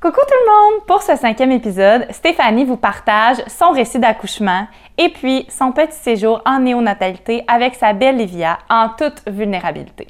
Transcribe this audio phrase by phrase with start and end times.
[0.00, 0.86] Coucou tout le monde!
[0.86, 6.40] Pour ce cinquième épisode, Stéphanie vous partage son récit d'accouchement et puis son petit séjour
[6.46, 10.06] en néonatalité avec sa belle Livia en toute vulnérabilité.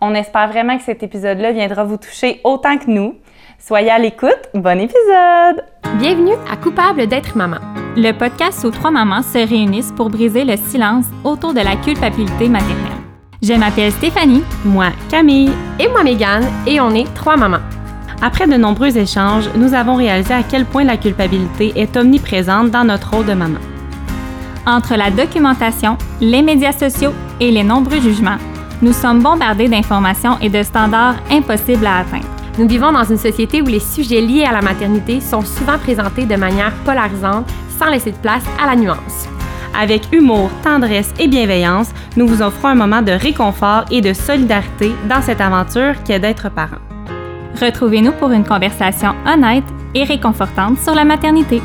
[0.00, 3.14] On espère vraiment que cet épisode-là viendra vous toucher autant que nous.
[3.58, 5.62] Soyez à l'écoute, bon épisode!
[5.98, 7.58] Bienvenue à Coupable d'être maman.
[7.94, 12.48] Le podcast où trois mamans se réunissent pour briser le silence autour de la culpabilité
[12.48, 13.02] maternelle.
[13.42, 14.44] Je m'appelle Stéphanie.
[14.64, 15.52] Moi, Camille.
[15.78, 16.46] Et moi, Mégane.
[16.66, 17.60] Et on est trois mamans.
[18.22, 22.84] Après de nombreux échanges, nous avons réalisé à quel point la culpabilité est omniprésente dans
[22.84, 23.58] notre rôle de maman.
[24.66, 28.38] Entre la documentation, les médias sociaux et les nombreux jugements,
[28.82, 32.26] nous sommes bombardés d'informations et de standards impossibles à atteindre.
[32.58, 36.24] Nous vivons dans une société où les sujets liés à la maternité sont souvent présentés
[36.24, 37.46] de manière polarisante
[37.78, 39.28] sans laisser de place à la nuance.
[39.78, 44.92] Avec humour, tendresse et bienveillance, nous vous offrons un moment de réconfort et de solidarité
[45.06, 46.95] dans cette aventure qui est d'être parent.
[47.60, 49.64] Retrouvez-nous pour une conversation honnête
[49.94, 51.62] et réconfortante sur la maternité.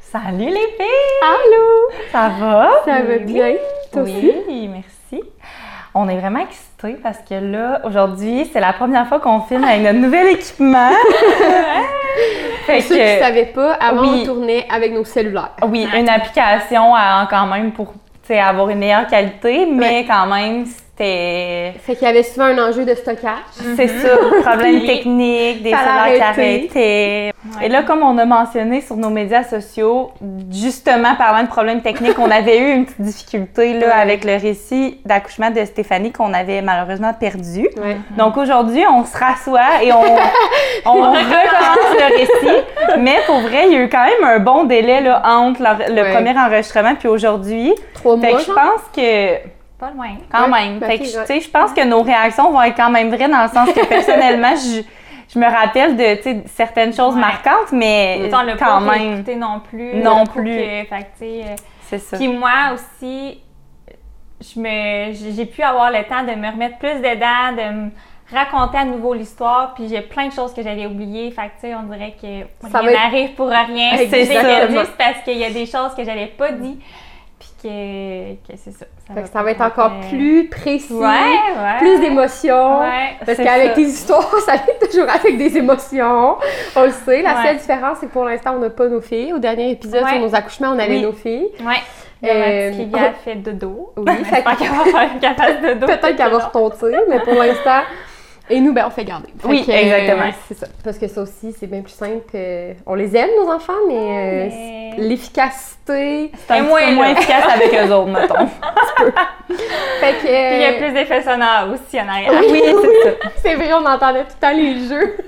[0.00, 1.20] Salut les filles!
[1.22, 1.90] Allô!
[2.10, 2.70] Ça va?
[2.86, 3.54] Ça va bien?
[3.92, 4.32] Toi aussi?
[4.48, 4.95] Oui, merci.
[5.98, 9.80] On est vraiment excités parce que là, aujourd'hui, c'est la première fois qu'on filme avec
[9.80, 10.90] notre nouvel équipement.
[12.66, 14.20] fait Pour ceux qui ne que, savaient pas, avant oui.
[14.22, 15.52] on tournait avec nos cellulaires.
[15.66, 17.94] oui, une application à- quand même pour
[18.30, 20.66] avoir une meilleure qualité, mais quand même,
[20.98, 21.74] c'était.
[21.84, 23.30] Fait qu'il y avait souvent un enjeu de stockage.
[23.76, 24.08] C'est ça,
[24.42, 27.32] problème Puis, technique, des cellulaires qui arrêtaient.
[27.62, 30.10] Et là, comme on a mentionné sur nos médias sociaux,
[30.50, 33.92] justement parlant de problèmes techniques, on avait eu une petite difficulté là, Ouais.
[33.92, 37.68] avec le récit d'accouchement de Stéphanie qu'on avait malheureusement perdu.
[37.76, 37.96] Ouais.
[38.16, 40.02] Donc aujourd'hui, on se rassoit et on,
[40.86, 42.62] on recommence le récit.
[42.98, 45.94] Mais pour vrai, il y a eu quand même un bon délai là, entre le,
[45.94, 46.12] le Ouais.
[46.14, 47.72] premier enregistrement puis aujourd'hui.
[47.94, 50.08] Trois Fait mois, que je pense que Pas loin.
[50.30, 50.80] quand Ouais, même.
[50.80, 53.70] Fait que, je pense que nos réactions vont être quand même vraies dans le sens
[53.72, 54.82] que personnellement, je,
[55.32, 57.20] je me rappelle de certaines choses Ouais.
[57.20, 59.96] marquantes, mais On l'a quand pas même, écouté non plus.
[59.96, 60.58] Non plus.
[60.60, 60.82] euh,
[61.82, 62.16] c'est ça.
[62.16, 63.40] Puis moi aussi,
[64.40, 67.90] je me, j'ai pu avoir le temps de me remettre plus dedans, de me
[68.32, 71.30] raconter à nouveau l'histoire, puis j'ai plein de choses que j'avais oubliées.
[71.30, 73.90] Fait que, tu sais, on dirait que Ça rien être- pour rien.
[73.98, 74.68] C'est C'est ça.
[74.68, 76.78] juste parce qu'il y a des choses que j'avais pas dit,
[77.38, 78.86] puis que, que c'est ça.
[79.14, 81.78] Fait que ça va être encore euh, plus précis, Ouais, ouais.
[81.78, 82.80] plus d'émotions.
[82.80, 83.14] Ouais.
[83.24, 83.74] Parce qu'avec ça.
[83.74, 86.36] tes histoires, ça vient toujours avec des émotions.
[86.74, 87.22] On le sait.
[87.22, 89.32] La seule différence, c'est que pour l'instant, on n'a pas nos filles.
[89.32, 91.02] Au dernier épisode, sur nos accouchements, on avait Oui.
[91.02, 91.48] nos filles.
[91.60, 91.76] Ouais.
[92.24, 93.92] Euh, Euh, ma petite Livia fait dodo.
[93.96, 95.86] Oui, J'espère qu'elle va faire qu'elle fasse dodo.
[95.86, 97.82] peut-être qu'elle va retontir, mais pour l'instant.
[98.48, 99.28] Et nous, ben, on fait garder.
[99.40, 100.30] Fait Oui, que, exactement.
[100.46, 100.66] c'est ça.
[100.84, 102.22] Parce que ça aussi, c'est bien plus simple.
[102.36, 106.30] euh, on les aime, nos enfants, mais, euh, mais- l'efficacité.
[106.46, 106.92] C'est un Et petit moi, peu là.
[106.92, 108.46] moins efficace avec eux autres, mettons.
[110.00, 110.20] Fait que.
[110.20, 112.32] Puis il y a euh, plus d'effets sonores aussi en arrière.
[112.50, 113.16] oui, c'est ça.
[113.42, 115.16] C'est vrai, on entendait tout le temps les jeux.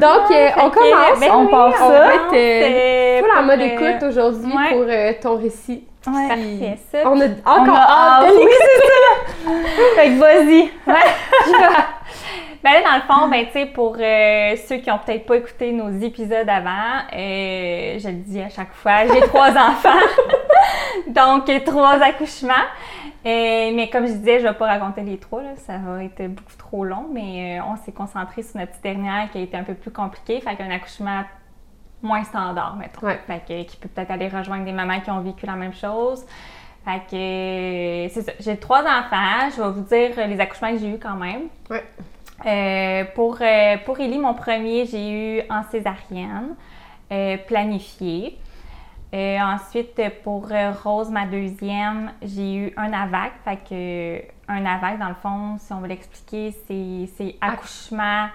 [0.00, 1.20] Donc, euh, on commence.
[1.20, 1.88] ben on oui, part on ça.
[1.88, 4.70] va être euh, full en mode euh, écoute aujourd'hui ouais.
[4.70, 5.84] pour euh, ton récit.
[6.06, 6.28] Ouais.
[6.28, 6.98] Parfait, ça.
[7.04, 9.11] On a On encore hâte Oui, c'est ça.
[9.96, 10.70] Fait que vas-y.
[12.62, 15.36] Ben là, dans le fond, ben, tu sais, pour euh, ceux qui ont peut-être pas
[15.36, 20.06] écouté nos épisodes avant, euh, je le dis à chaque fois, j'ai trois enfants,
[21.08, 22.52] donc trois accouchements.
[23.26, 26.24] Euh, mais comme je disais, je vais pas raconter les trois, là, ça va être
[26.28, 29.64] beaucoup trop long, mais on s'est concentré sur notre petite dernière qui a été un
[29.64, 31.22] peu plus compliquée, fait qu'un accouchement
[32.00, 33.06] moins standard, mettons.
[33.06, 33.20] Ouais.
[33.26, 36.24] Fait que, qui peut peut-être aller rejoindre des mamans qui ont vécu la même chose.
[36.84, 38.32] Fait que, c'est ça.
[38.40, 39.50] J'ai trois enfants.
[39.56, 41.42] Je vais vous dire euh, les accouchements que j'ai eu quand même.
[42.44, 46.56] Euh, pour, euh, pour Élie, mon premier, j'ai eu en césarienne,
[47.12, 48.36] euh, planifié.
[49.14, 50.48] Euh, ensuite, pour
[50.82, 53.32] Rose, ma deuxième, j'ai eu un AVAC.
[53.44, 58.28] Fait que, un AVAC, dans le fond, si on veut l'expliquer, c'est, c'est accouchement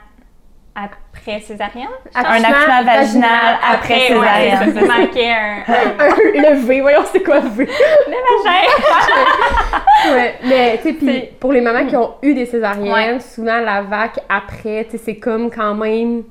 [0.80, 1.88] après césarienne?
[2.14, 4.74] Un accouchement vaginal après ouais, césarienne.
[4.76, 7.66] il manquait un, un- Un- le V, voyons c'est quoi le V.
[8.08, 10.14] le vagin.
[10.14, 13.20] ouais, mais tu sais, puis pour les mamans qui ont eu des césariennes, Ouais.
[13.20, 16.24] souvent la vac après, tu sais, c'est comme quand même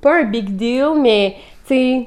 [0.00, 1.34] pas un big deal, mais
[1.66, 2.06] tu sais.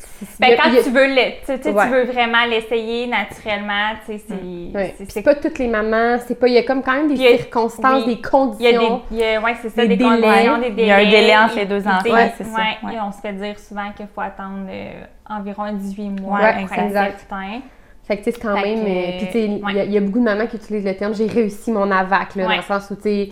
[0.00, 1.84] C'est- Ben, quand a- tu veux, le, tu, tu sais, Ouais.
[1.84, 4.34] tu veux vraiment l'essayer naturellement, tu sais, c'est,
[4.76, 4.94] Ouais.
[4.98, 6.48] c'est- C'est pas toutes les mamans, c'est pas.
[6.48, 8.16] Il y a comme quand même des Puis il y a- circonstances, oui.
[8.16, 8.20] des
[8.60, 9.02] Il y a des, conditions.
[9.10, 10.08] il y a- ouais, c'est ça, des des, délais.
[10.20, 10.82] conditions, des délais.
[10.82, 12.88] Il y a un délai entre les deux enfants, ouais, c'est ça, ouais.
[12.88, 12.94] ouais.
[12.94, 16.72] Et on se fait dire souvent qu'il faut attendre euh, environ 18 mois Ouais, pour
[16.72, 17.60] être certain.
[18.06, 18.84] Fait que, tu sais, c'est quand Fait même.
[18.86, 19.86] euh, Puis, tu sais, il y a- ouais.
[19.86, 22.42] il y, a beaucoup de mamans qui utilisent le terme j'ai réussi mon AVAC, là,
[22.44, 22.48] Ouais.
[22.48, 23.28] dans le sens où, tu sais,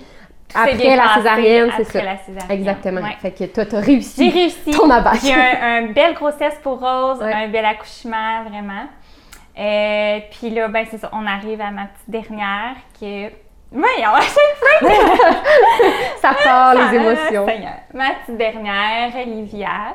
[0.55, 2.05] après bien la passé césarienne, c'est après ça.
[2.05, 2.51] la césarienne.
[2.59, 3.01] Exactement.
[3.03, 3.17] Ouais.
[3.21, 4.25] Fait que toi, t'as réussi.
[4.31, 4.71] J'ai réussi.
[4.71, 5.21] Ton AVAC.
[5.23, 7.33] J'ai un, un belle grossesse pour Rose, Ouais.
[7.33, 8.87] un bel accouchement, vraiment.
[9.59, 13.37] Euh, puis là, ben c'est ça, on arrive à ma petite dernière qui est...
[13.73, 14.91] Voyons, à chaque fois
[16.21, 17.47] Ça part, les Ah, émotions.
[17.47, 17.73] Seigneur.
[17.93, 19.95] Ma petite dernière, Olivia,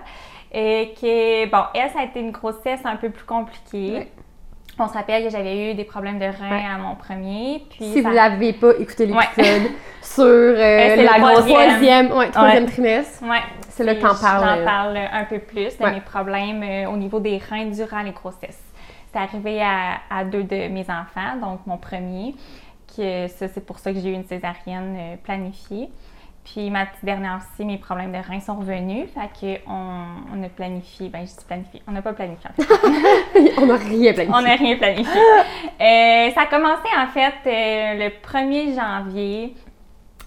[0.51, 3.93] et qui est- bon, elle, ça a été une grossesse un peu plus compliquée.
[3.99, 4.07] Ouais.
[4.79, 6.63] On se rappelle que j'avais eu des problèmes de reins Ouais.
[6.65, 7.63] à mon premier.
[7.69, 9.23] Puis Si ça- vous n'avez pas écouté Ouais.
[9.37, 9.71] l'épisode
[10.01, 10.55] sur euh,
[10.95, 11.45] c'est la troisième.
[11.69, 13.41] troisième, ouais, troisième trimestre, Ouais.
[13.69, 14.43] c'est là que t'en parles.
[14.45, 18.01] J'en euh, parle un peu plus de mes problèmes euh, au niveau des reins durant
[18.01, 18.61] les grossesses.
[19.11, 22.33] C'est arrivé à, à deux de mes enfants, donc mon premier,
[22.97, 25.89] que ça, c'est pour ça que j'ai eu une césarienne euh, planifiée.
[26.43, 29.07] Puis ma petite dernière aussi, mes problèmes de reins sont revenus.
[29.13, 29.71] Fait qu'on
[30.33, 33.53] on a planifié, ben je dis planifié, on n'a pas planifié en fait.
[33.57, 34.35] on n'a rien planifié.
[34.37, 35.21] On n'a rien planifié.
[35.81, 39.53] Euh, ça a commencé en fait euh, le 1er janvier.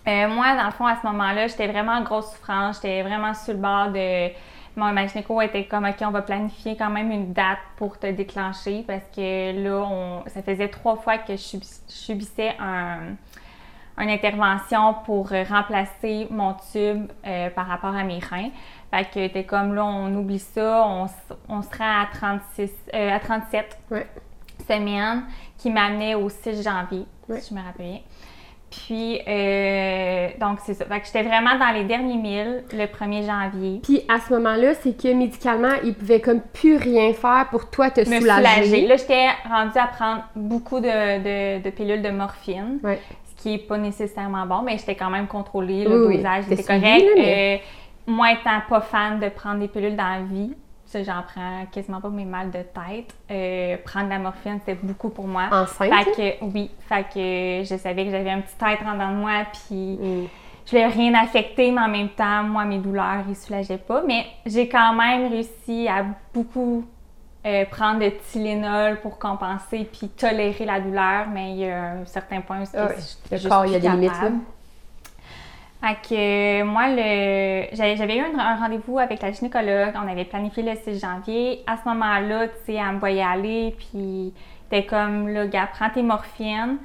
[0.07, 2.77] Euh, moi, dans le fond, à ce moment-là, j'étais vraiment en grosse souffrance.
[2.77, 4.31] J'étais vraiment sur le bord de.
[4.77, 8.85] Mon gynéco était comme, OK, on va planifier quand même une date pour te déclencher
[8.87, 13.15] parce que là, on, ça faisait trois fois que je subissais un,
[13.99, 18.51] une intervention pour euh, remplacer mon tube euh, par rapport à mes reins.
[18.91, 21.07] Fait que t'es comme là, on oublie ça, on,
[21.49, 24.07] on sera à 36, euh, à 37 Ouais.
[24.69, 25.25] semaines
[25.59, 27.41] qui m'amenait au 6 janvier, Ouais.
[27.41, 28.01] si je me rappelle bien.
[28.71, 30.85] Puis, euh, donc c'est ça.
[30.87, 33.81] Fait que j'étais vraiment dans les derniers milles le 1er janvier.
[33.83, 37.91] Puis à ce moment-là, c'est que médicalement, il pouvait comme plus rien faire pour toi
[37.91, 38.65] te me soulager.
[38.65, 38.87] soulager.
[38.87, 43.01] Là, j'étais rendue à prendre beaucoup de, de- de pilules de morphine, Ouais.
[43.37, 45.85] ce qui n'est pas nécessairement bon, mais j'étais quand même contrôlée.
[45.85, 46.17] Le oui.
[46.17, 46.83] dosage était correct.
[47.05, 50.55] là, mais- Euh, moi, étant pas fan de prendre des pilules dans la vie,
[50.87, 53.15] ça, j'en prends quasiment pas mes mal de tête.
[53.31, 55.49] Euh, prendre de la morphine, c'était beaucoup pour moi.
[55.51, 55.93] Enceinte.
[55.93, 59.17] Fait que, oui, fait que je savais que j'avais un petit être en dedans de
[59.17, 60.29] moi, puis Mm.
[60.65, 64.03] je voulais rien affecter, mais en même temps, moi, mes douleurs, ils soulageaient pas.
[64.07, 66.85] Mais j'ai quand même réussi à beaucoup
[67.47, 72.05] euh, prendre de Tylenol pour compenser puis tolérer la douleur, mais il y a un
[72.05, 72.89] certain point où Ah
[73.31, 74.13] j'étais Le corps, il y a des limites.
[75.81, 77.75] Fait que euh, moi, le...
[77.75, 79.95] j'avais eu un, un rendez-vous avec la gynécologue.
[79.95, 81.63] On avait planifié le 6 janvier.
[81.67, 84.33] À ce moment-là, tu sais, elle me voyait aller, puis
[84.71, 86.79] t'es comme, là, gars, prends tes morphines.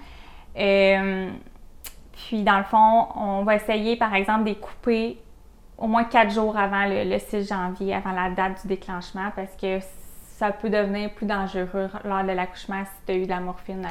[0.58, 1.30] Euh,
[2.12, 5.18] puis, dans le fond, on va essayer, par exemple, de les couper
[5.78, 9.56] au moins quatre jours avant le, le 6 janvier, avant la date du déclenchement, parce
[9.56, 9.80] que
[10.42, 13.88] ça peut devenir plus dangereux lors de l'accouchement si tu as eu de la morphine.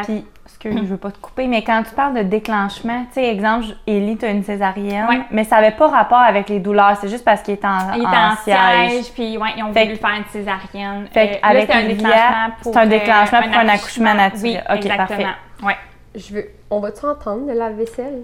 [0.00, 0.04] Ok.
[0.06, 3.26] Puis, excuse, je veux pas te couper, mais quand tu parles de déclenchement, tu sais,
[3.28, 5.20] exemple, Élie, tu as une césarienne, Ouais.
[5.30, 7.98] mais ça avait pas rapport avec les douleurs, c'est juste parce qu'il était en, Il
[8.00, 8.90] était en en siège.
[8.90, 11.06] siège, puis ouais, ils ont Fait voulu que- faire une césarienne.
[11.12, 14.14] Fait Euh, là, c'était un Olivia, déclenchement pour, c'est un euh, déclenchement pour un accouchement
[14.14, 14.42] naturel.
[14.42, 15.06] Oui, Ok, exactement.
[15.06, 15.26] parfait.
[15.64, 15.76] Ouais.
[16.14, 16.46] Je veux.
[16.70, 18.22] On va-tu entendre de la vaisselle?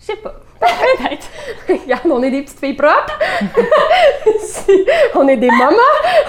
[0.00, 0.32] Je sais pas.
[0.60, 1.28] Peut-être.
[1.68, 3.18] Regarde, on est des petites filles propres.
[4.40, 5.76] Si- on est des mamans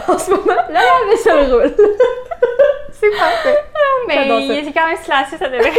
[0.08, 0.56] en ce moment.
[0.70, 1.74] Là, la vaisselle roule.
[3.02, 3.58] C'est parfait.
[4.08, 4.46] Mais J'adore ça.
[4.54, 5.72] il est quand même silencieux, ça devrait.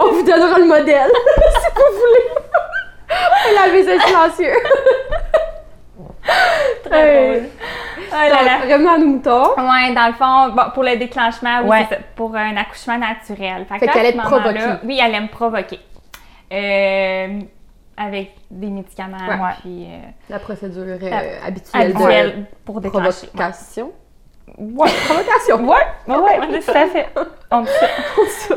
[0.00, 3.54] On vous donnera le modèle si vous voulez.
[3.54, 4.54] La vaisselle silencieux.
[6.84, 7.48] Très drôle.
[8.12, 8.58] Oh là là.
[8.74, 9.54] Revenons à nos moutons.
[9.58, 11.86] Ouais, dans le fond, bon, pour le déclenchement, oui, Ouais.
[11.88, 13.66] c'est ça, pour un accouchement naturel.
[13.68, 14.86] Fait là, qu'elle moment-là, provoquer.
[14.86, 15.80] Oui, elle allait me provoquer.
[16.52, 17.40] Euh,
[17.96, 19.50] avec des médicaments, Ouais.
[19.60, 19.98] puis euh,
[20.30, 23.26] La procédure euh, Ah, habituelle habituelle pour déclencher.
[23.28, 23.86] provocation.
[23.86, 23.92] Ouais,
[24.52, 25.66] Provocation.
[25.66, 27.08] ouais, ouais, ouais, tout à fait.
[27.50, 27.64] On
[28.28, 28.56] ça.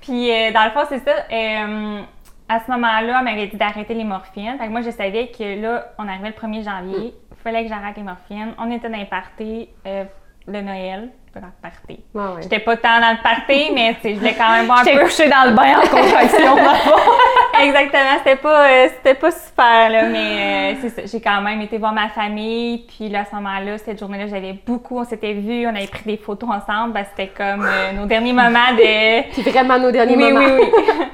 [0.00, 1.12] Puis, euh, dans le fond, c'est ça.
[1.32, 2.02] euh,
[2.48, 4.56] à ce moment-là, elle m'avait dit d'arrêter les morphines.
[4.58, 7.14] Fait que moi, je savais que là, on arrivait le 1er janvier.
[7.30, 8.54] Il fallait que j'arrête les morphines.
[8.58, 10.04] On était dans les parties euh,
[10.46, 11.10] de Noël.
[11.34, 12.00] Pas dans le party.
[12.14, 12.42] Ouais.
[12.42, 15.04] J'étais pas tant dans le party, mais je voulais quand même voir un J'étais peu.
[15.04, 16.56] couchée dans le bain en contraction.
[17.60, 21.02] Exactement, c'était pas, euh, c'était pas super, là, mais euh, c'est ça.
[21.06, 22.84] J'ai quand même été voir ma famille.
[22.86, 26.04] Puis là, à ce moment-là, cette journée-là, j'avais beaucoup, on s'était vus, on avait pris
[26.04, 26.92] des photos ensemble.
[26.94, 29.22] Ben, c'était comme euh, nos derniers moments de.
[29.32, 30.46] Puis vraiment nos derniers Oui, moments.
[30.56, 31.04] oui, oui.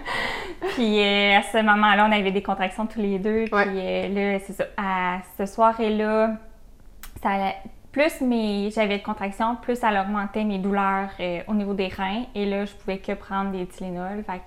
[0.75, 3.45] puis euh, à ce moment-là, on avait des contractions tous les deux.
[3.45, 3.67] Puis Ouais.
[3.77, 4.65] euh, là, c'est ça.
[4.77, 6.31] À ce soir-là,
[7.23, 7.57] ça allait-
[7.93, 12.25] plus mes, j'avais de contractions, plus ça augmentait mes douleurs euh, au niveau des reins.
[12.35, 14.23] Et là, je pouvais que prendre des Tylenol.
[14.25, 14.43] Fait que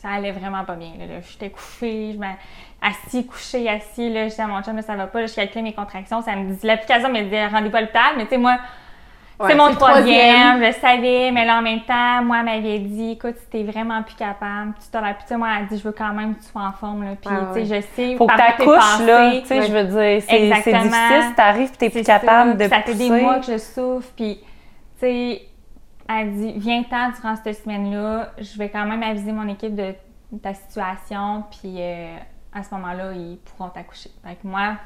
[0.00, 0.92] ça allait vraiment pas bien.
[0.98, 1.20] Là, là.
[1.20, 4.12] J'étais couchée, je assis, couchée, assis.
[4.12, 5.20] Là, je disais à mon chum, là, ça va pas.
[5.20, 6.22] Là, je calculais mes contractions.
[6.22, 8.14] Ça me dit, l'application me dit rendez-vous à l'hôpital.
[8.16, 8.58] Mais tu sais, moi,
[9.40, 12.78] Ouais, c'est mon troisième, je le savais, mais là en même temps, moi, elle m'avait
[12.80, 15.66] dit, écoute, si t'es vraiment plus capable, tu t'aurais pu, tu sais, moi, elle a
[15.68, 17.76] dit, je veux quand même que tu sois en forme, là, puis, Ouais, tu sais,
[17.76, 19.40] je sais, Faut que t'accouches, là.
[19.40, 22.82] Tu sais, je veux dire, c'est difficile si t'arrives et t'es plus capable de Ça
[22.82, 24.40] fait des mois que je souffre, puis,
[24.98, 25.42] tu sais,
[26.08, 29.94] elle dit, viens-t'en durant cette semaine-là, je vais quand même aviser mon équipe de,
[30.32, 32.16] de ta situation, puis euh,
[32.52, 34.10] à ce moment-là, ils pourront t'accoucher.
[34.26, 34.76] Fait que moi,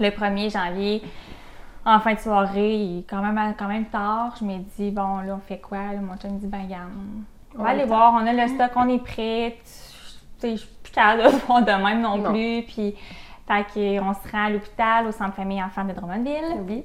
[0.00, 1.02] le 1er janvier,
[1.86, 5.18] en fin de soirée, il est quand même, quand même tard, je me dis, bon,
[5.18, 5.78] là, on fait quoi?
[5.78, 6.88] Là, mon chum me dit, ben, regarde,
[7.54, 9.56] on va On aller voir, on a le stock, on est prêt.
[9.62, 9.70] Tu
[10.40, 12.30] sais, je suis plus capable de voir de même non, Non.
[12.32, 12.94] plus, puis...
[13.46, 16.62] Fait qu'on se rend à l'hôpital, au centre famille enfants de Drummondville.
[16.66, 16.82] Oui.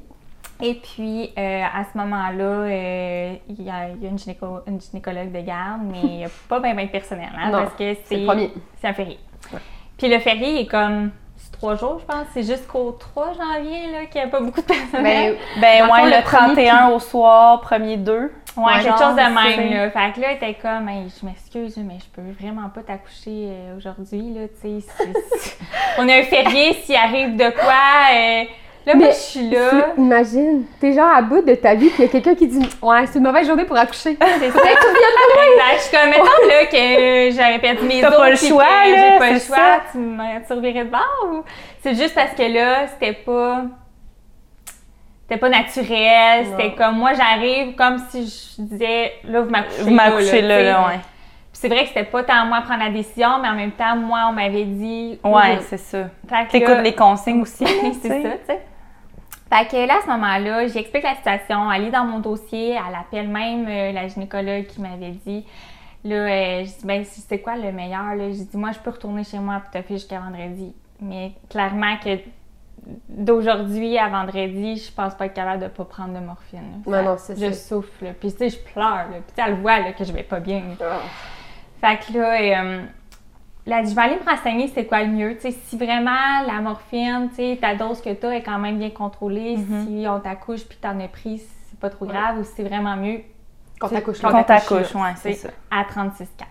[0.61, 4.61] Et puis, euh, à ce moment-là, euh, il y a, il y a une, gynéco-
[4.67, 7.75] une gynécologue de garde, mais il n'y a pas bien de personnel, hein, Non, parce
[7.75, 9.19] que c'est un férié.
[9.53, 9.59] Ouais.
[9.97, 11.11] Puis le férié est comme
[11.51, 12.25] trois jours, je pense.
[12.33, 15.37] C'est jusqu'au 3 janvier là, qu'il n'y a pas beaucoup de personnel.
[15.59, 18.13] Ben, Ben, ouais, fond, le le premier 31 au soir, premier 2.
[18.13, 19.73] ouais, ouais, quelque genre, chose de même.
[19.73, 19.89] Là.
[19.91, 23.77] Fait que là, était comme, Hey, je m'excuse, mais je peux vraiment pas t'accoucher euh,
[23.77, 24.33] aujourd'hui.
[24.33, 25.57] Là, tu sais, c'est- c'est-
[25.99, 27.73] On a un férié, s'il arrive de quoi.
[28.13, 28.43] euh,
[28.89, 29.93] Là, moi, je suis là.
[29.97, 32.67] Imagine, t'es genre à bout de ta vie, puis il y a quelqu'un qui dit
[32.81, 34.17] Ouais, c'est une mauvaise journée pour accoucher.
[34.39, 34.59] C'est ça.
[34.59, 34.79] Exact.
[35.75, 38.17] Je suis comme, mettons là, que j'avais perdu mes T'as os.
[38.17, 39.55] pas le choix, là, J'ai pas le c'est choix.
[39.57, 39.81] ça.
[39.91, 41.43] Tu me tu revirais de bord ou.
[41.81, 43.63] C'est juste parce que là, c'était pas.
[45.23, 46.45] C'était pas naturel.
[46.49, 48.23] C'était comme, moi, j'arrive comme si
[48.57, 49.83] je disais, là, vous m'accouchez.
[49.83, 50.99] Vous m'accouchez là, tu là, ouais.
[51.53, 53.95] C'est vrai que c'était pas tant moi à prendre la décision, mais en même temps,
[53.95, 55.19] moi, on m'avait dit.
[55.23, 56.05] Ouais, c'est ça.
[56.49, 57.65] T'écoutes les consignes aussi.
[57.67, 58.59] c'est tu ça, tu sais.
[59.51, 62.95] Fait que là, à ce moment-là, j'explique la situation, elle est dans mon dossier, elle
[62.95, 65.45] appelle même euh, la gynécologue qui m'avait dit.
[66.03, 68.15] Là, euh, je dis, ben, c'est quoi le meilleur?
[68.15, 68.29] Là?
[68.29, 70.73] J'ai dit, moi, je peux retourner chez moi te faire jusqu'à vendredi.
[71.01, 72.19] Mais clairement que
[73.09, 76.83] d'aujourd'hui à vendredi, je pense pas être capable de pas prendre de morphine.
[76.85, 76.91] là.
[76.91, 77.69] Non, Fait non, c'est Je ça.
[77.69, 79.05] souffle, puis tu sais, je pleure, là.
[79.11, 80.61] puis tu sais, elle voit là, que je vais pas bien.
[80.81, 80.99] Ah.
[81.81, 82.83] Fait que là, euh,
[83.65, 85.37] là, je vais aller me renseigner c'est quoi le mieux.
[85.39, 87.29] Si vraiment la morphine,
[87.61, 90.99] ta dose que tu as est quand même bien contrôlée, si on t'accouche puis t'en
[90.99, 91.39] as pris,
[91.69, 92.11] c'est pas trop Ouais.
[92.13, 93.21] grave ou si c'est vraiment mieux
[93.79, 94.39] Quand t'accouches Quand là.
[94.39, 95.49] Qu'on t'accouche, ouais, c'est ça.
[95.71, 96.45] à 36,4.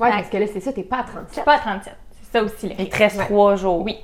[0.00, 1.28] Ouais, parce que là, c'est ça, t'es pas à 37.
[1.34, 1.96] C'est pas à 37.
[2.22, 3.82] C'est ça aussi le Il te reste trois jours.
[3.84, 3.96] Oui.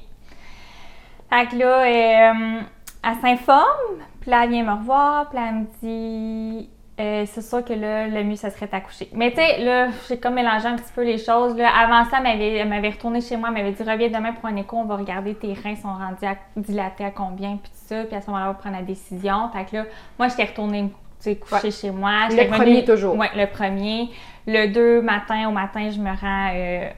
[1.31, 2.61] Fait que là, euh,
[3.03, 6.71] elle s'informe, puis là, elle vient me revoir, puis là, elle me dit
[7.01, 9.09] euh, c'est sûr que là, le mieux, ça serait d'accoucher.
[9.13, 11.57] Mais tu sais, là, j'ai comme mélangé un petit peu les choses.
[11.57, 11.69] Là.
[11.77, 14.77] Avant ça, elle m'avait, retourné chez moi, elle m'avait dit reviens demain pour un écho,
[14.77, 18.15] on va regarder tes reins sont rendus à- dilatés à combien, puis tout ça, puis
[18.15, 19.49] à ce moment-là, on va prendre la décision.
[19.53, 19.85] Fait que là,
[20.19, 20.91] moi, j'étais retournée
[21.25, 21.71] coucher Ouais.
[21.71, 22.29] chez moi.
[22.31, 23.17] Le premier toujours.
[23.17, 24.11] Oui, le premier.
[24.47, 26.89] Le 2 matin, au matin, je me rends euh,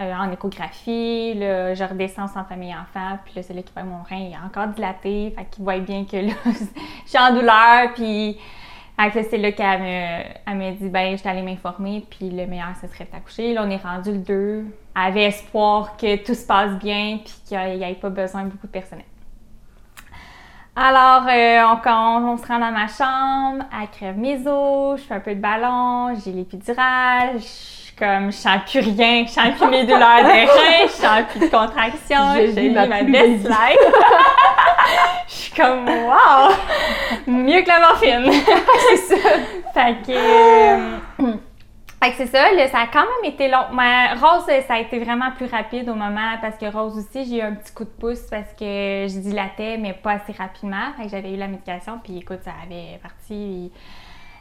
[0.00, 1.34] euh, en échographie.
[1.34, 3.18] Là, je redescends au centre famille enfant.
[3.26, 5.34] Puis là, c'est là qu'il voit mon rein il est encore dilaté.
[5.36, 7.92] Fait qu'il voit bien que là, je suis en douleur.
[7.94, 8.38] Puis
[9.12, 12.04] c'est là qu'elle me, me dit ben, je allée m'informer.
[12.10, 13.54] Puis le meilleur, ce serait de t'accoucher.
[13.54, 14.64] Là, on est rendu le 2.
[14.96, 17.18] Elle avait espoir que tout se passe bien.
[17.24, 19.04] Puis qu'il n'y ait pas besoin de beaucoup de personnel.
[20.80, 25.20] Alors, euh, on, se rend dans ma chambre, elle crève mes os, je fais un
[25.20, 29.84] peu de ballon, j'ai l'épidurale, je comme, je sens plus rien, je sens plus mes
[29.84, 33.78] douleurs de reins, je sens plus de contractions, vis vis ma ma best life.
[35.28, 36.50] Je suis comme, wow!
[37.26, 38.32] Mieux que la morphine!
[38.88, 39.28] c'est ça!
[39.74, 40.12] Fait que...
[40.12, 41.32] euh,
[42.02, 43.64] fait que c'est ça, là, ça a quand même été long.
[43.74, 47.38] Mais Rose, ça a été vraiment plus rapide au moment parce que Rose aussi, j'ai
[47.38, 50.92] eu un petit coup de pouce parce que je dilatais, mais pas assez rapidement.
[50.96, 53.72] Fait que j'avais eu la médication, puis écoute, ça avait parti.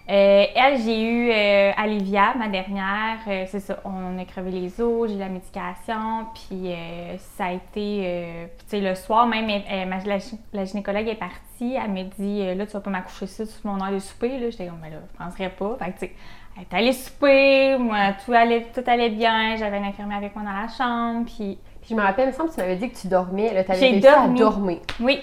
[0.09, 3.17] Euh, elle, j'ai eu euh, Alivia, ma dernière.
[3.27, 7.45] Euh, c'est ça, on a crevé les os, j'ai eu la médication, puis euh, ça
[7.47, 8.47] a été.
[8.59, 11.75] tu sais, le soir même, elle- ma- la, gy- la gynécologue est partie.
[11.75, 14.37] Elle me dit Là, tu vas pas m'accoucher ça sur mon heure de souper.
[14.37, 15.75] Là, j'étais comme, mais là, je penserais pas.
[15.79, 16.11] Fait que, tu sais,
[16.55, 19.57] elle est allée souper, moi, tout allait, tout allait bien.
[19.57, 22.33] J'avais une infirmière avec moi dans la chambre, puis Puis je me rappelle, il me
[22.33, 23.53] semble que tu m'avais dit que tu dormais.
[23.53, 24.39] Là, t'avais réussi à dormi.
[24.39, 24.77] dormir.
[25.01, 25.19] oui.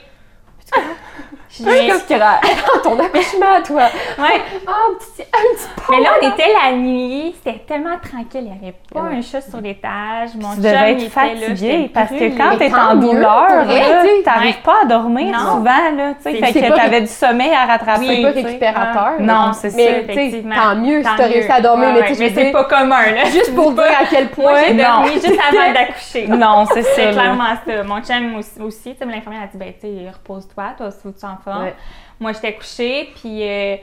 [1.57, 2.41] C'est comme que là,
[2.83, 3.83] ton accouchement, toi.
[4.19, 4.41] Ouais.
[4.67, 8.45] Ah, un petit, un petit Mais là, on était la nuit, c'était tellement tranquille, il
[8.45, 9.17] n'y avait pas Ouais.
[9.19, 10.31] un chat sur l'étage.
[10.41, 12.75] Mon Tu chum, devais il être était là, fatiguée j'étais parce que quand Mais t'es
[12.75, 14.63] en douleur, tu t'arrives Ouais.
[14.65, 15.57] pas à dormir Non.
[15.57, 16.53] souvent, là, tu sais.
[16.53, 18.07] Que t'avais du sommeil à rattraper.
[18.07, 18.47] C'est pas tu sais.
[18.47, 19.13] récupérateur.
[19.21, 19.77] Non, c'est ça.
[19.77, 23.25] Mais tant mieux si t'as réussi à dormir, Ouais, mais mais c'est pas commun, là.
[23.27, 25.13] Juste pour dire à quel point j'ai dormi non.
[25.15, 26.27] juste avant d'accoucher.
[26.29, 26.91] Non, c'est ça.
[26.95, 27.83] C'est clairement ça.
[27.83, 31.27] Mon chum aussi, aussi tu sais, l'infirmière a dit, ben, tu sais, repose-toi, toi tu
[31.27, 31.65] en forme.
[31.65, 31.75] Ouais.
[32.21, 33.77] Moi, j'étais couchée, puis euh,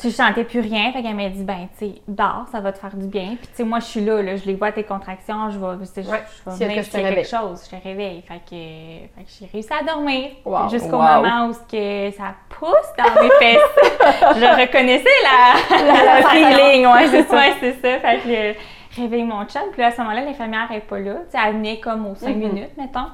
[0.00, 2.78] Tu sentais plus rien, fait qu'elle m'a dit, ben, tu sais, dors, ça va te
[2.78, 3.34] faire du bien.
[3.36, 5.66] Puis, tu sais, moi, je suis là, là, je les vois tes contractions, je vais,
[6.04, 7.24] je, Ouais, je venir que je a quelque réveille.
[7.24, 8.22] chose, je te réveille.
[8.22, 10.30] Fait que, fait que j'ai réussi à dormir.
[10.44, 10.68] Wow.
[10.70, 11.22] Jusqu'au Wow.
[11.22, 13.60] moment où que ça pousse dans mes fesses.
[14.38, 17.36] je reconnaissais la, feeling, ouais, c'est ça.
[17.36, 17.98] Ouais, c'est ça.
[17.98, 18.54] Fait que le-
[19.02, 19.62] réveille mon chum.
[19.72, 21.14] Puis là, à ce moment-là, l'infirmière n'est pas là.
[21.28, 22.38] Tu sais, elle venait comme aux 5 Mhm.
[22.52, 23.06] minutes, mettons.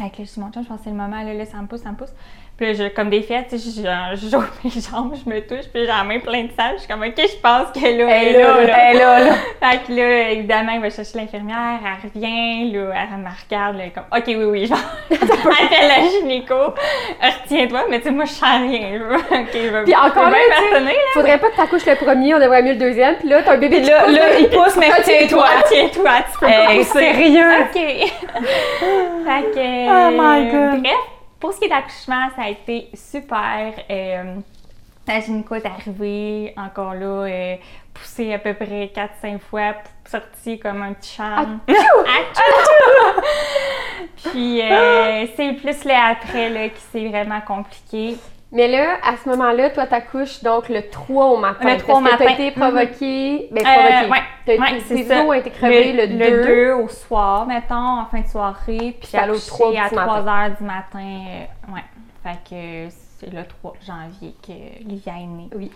[0.00, 1.82] Avec le mon chum, je pense que c'est le moment, là, là, ça me pousse,
[1.82, 2.12] ça me pousse.
[2.56, 5.66] Puis là, je, comme des fêtes, tu sais, je- j'ouvre mes jambes, je me touche,
[5.72, 6.74] puis j'ai la main pleine de sable.
[6.74, 9.20] Je suis comme, OK, je pense qu'elle est là, Elle est là, là, elle là,
[9.24, 9.32] là.
[9.60, 13.84] Fait que là, évidemment, il va chercher l'infirmière, elle revient, là, elle me regarde, là,
[13.92, 14.78] comme, OK, oui, oui, genre,
[15.10, 16.54] elle appelle la gynéco,
[17.20, 20.92] retiens-toi, mais tu sais, moi, je sens rien, veux- OK, je Puis encore là, personner,
[20.92, 20.98] là.
[21.14, 23.58] Faudrait pas que t'accouches le premier, on devrait mieux le deuxième, puis là, t'as un
[23.58, 25.68] bébé qui là, là, il pousse, mais Retiens-toi, retiens-toi.
[25.68, 27.50] tiens-toi, tu peux pas sérieux?
[27.62, 27.74] OK.
[29.24, 30.80] fait que, Oh my God.
[30.82, 30.94] bref,
[31.44, 33.74] pour ce qui est d'accouchement, ça a été super.
[33.90, 34.36] Euh,
[35.06, 37.56] la gynéco est arrivée, encore là, euh,
[37.92, 39.74] poussée à peu près 4-5 fois,
[40.06, 41.60] sortie comme un petit charme.
[41.68, 43.20] Achou!
[44.30, 48.16] Puis euh, c'est plus là après là, qui c'est vraiment compliqué.
[48.52, 51.72] Mais là, à ce moment-là, toi, t'accouches donc le 3 au matin.
[51.74, 52.34] Le 3 au parce que matin.
[52.36, 53.48] T'as été provoqué.
[53.50, 54.10] Ben, Euh, provoqué.
[54.10, 56.44] ouais, T'as été- ouais, tes os ont été crevés le, 2.
[56.44, 58.96] 2 au soir, mettons, en fin de soirée.
[59.00, 60.04] Puis allé au accouché 3 du à matin.
[60.06, 60.98] 3 heures du matin.
[61.28, 61.84] euh, ouais.
[62.22, 65.48] Fait que c'est le 3 janvier que Livia est née.
[65.56, 65.70] Oui.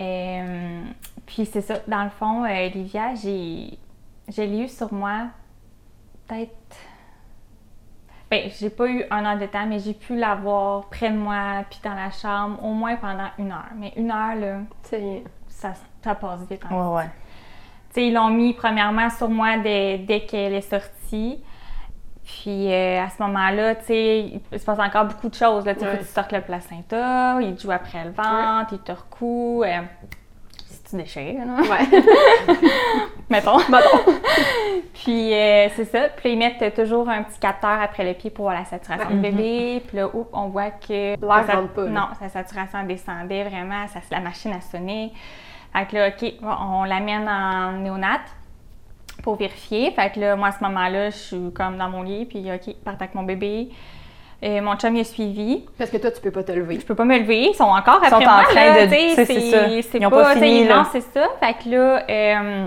[0.00, 0.82] Euh,
[1.26, 3.76] puis c'est ça, dans le fond, euh, Livia, j'ai,
[4.34, 5.24] je l'ai eu sur moi
[6.26, 6.50] peut-être.
[8.30, 11.64] Ben, j'ai pas eu un heure de temps, mais j'ai pu l'avoir près de moi,
[11.68, 13.70] puis dans la chambre, au moins pendant une heure.
[13.76, 15.72] Mais une heure, là, C'est ça,
[16.04, 16.62] ça passe vite.
[16.70, 17.04] en Ouais, ouais.
[17.88, 21.42] tu sais, ils l'ont mis premièrement sur moi dès, dès qu'elle est sortie.
[22.24, 24.20] Puis euh, à ce moment-là, tu sais,
[24.52, 25.66] il se passe encore beaucoup de choses.
[25.66, 25.98] Là, tu sais, faut Ouais.
[25.98, 29.64] que tu sortes le placenta, il te joue après le ventre, il te recoue.
[29.64, 29.80] euh,
[30.90, 32.02] tu déchires, là, Ouais.
[33.28, 33.58] mettons.
[33.68, 34.12] Mettons.
[34.94, 36.08] Puis euh, c'est ça.
[36.16, 39.16] Puis ils mettent toujours un petit capteur après le pied pour voir la saturation du
[39.20, 39.82] bébé.
[39.86, 41.14] Puis là, oups, on voit que.
[41.20, 41.86] L'air rentre pas.
[41.86, 43.86] Non, sa saturation descendait vraiment.
[43.88, 45.12] Ça, la machine a sonné.
[45.72, 48.20] Fait que là, OK, on l'amène en néonate
[49.22, 49.90] pour vérifier.
[49.92, 52.26] Fait que là, moi, à ce moment-là, je suis comme dans mon lit.
[52.26, 53.70] Puis OK, part avec mon bébé.
[54.42, 55.66] Et mon chum, il a suivi.
[55.76, 56.80] Parce que toi, tu peux pas te lever.
[56.80, 58.90] Je peux pas me lever, ils sont encore Ils après sont en train là, de-
[58.90, 60.76] c'est Ils ont pas sais, fini, là.
[60.78, 61.26] Non, c'est ça.
[61.40, 62.66] Fait que là, euh,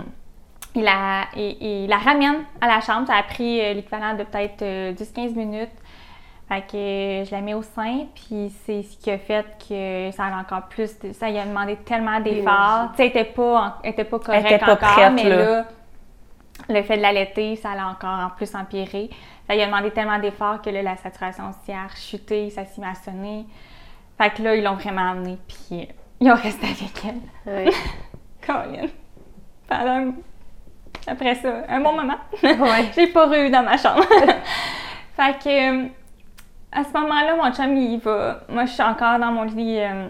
[0.76, 3.08] il, la, il, il la ramène à la chambre.
[3.08, 5.70] Ça a pris euh, l'équivalent de peut-être euh, 10-15 minutes.
[6.48, 10.12] Fait que euh, je la mets au sein, puis c'est ce qui a fait que
[10.16, 11.00] ça a encore plus.
[11.00, 12.90] de- ça lui a demandé tellement d'efforts.
[12.92, 15.38] Tu sais, elle était pas, elle était pas correcte était pas encore, prête, mais là.
[15.38, 15.66] là,
[16.70, 19.10] le fait de l'allaiter, ça l'a encore en plus empiré.
[19.50, 21.88] Lui a demandé tellement d'efforts que là, la saturation aussi a
[22.50, 23.46] ça à sonner.
[24.18, 25.86] Fait que là, ils l'ont vraiment amenée, puis euh,
[26.20, 27.52] ils ont resté avec elle.
[27.52, 27.72] Ouais.
[28.46, 28.88] Colin.
[29.68, 30.14] Pendant
[31.08, 32.18] Après ça, un bon moment.
[32.42, 32.92] Ouais.
[32.96, 34.04] J'ai pas eu dans ma chambre.
[35.16, 35.88] fait que, euh,
[36.72, 38.42] à ce moment-là, mon chum, il va.
[38.50, 40.08] Moi, je suis encore dans mon lit euh,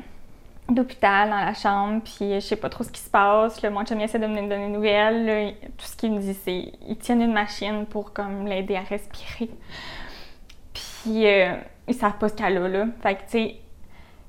[0.74, 3.62] d'hôpital, dans la chambre, puis je sais pas trop ce qui se passe.
[3.62, 5.26] Là, mon chum, il essaie de me donner des nouvelles.
[5.26, 5.52] là.
[5.78, 9.50] tout ce qu'il me dit, c'est il tient une machine pour comme l'aider à respirer.
[10.74, 11.56] Puis, euh,
[11.88, 12.86] ils savent pas ce qu'elle a, là.
[13.02, 13.56] Fait que, tu sais,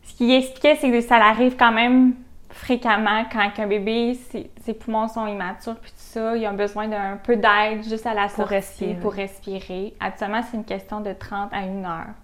[0.03, 2.15] ce qu'il expliquait, c'est que ça arrive quand même
[2.51, 6.87] fréquemment quand un bébé, ses, ses poumons sont immatures, puis tout ça, ils ont besoin
[6.89, 8.95] d'un peu d'aide juste à la Pour sortie respirer.
[8.95, 9.95] pour respirer.
[10.01, 12.15] Habituellement, c'est une question de 30 à 1 heure.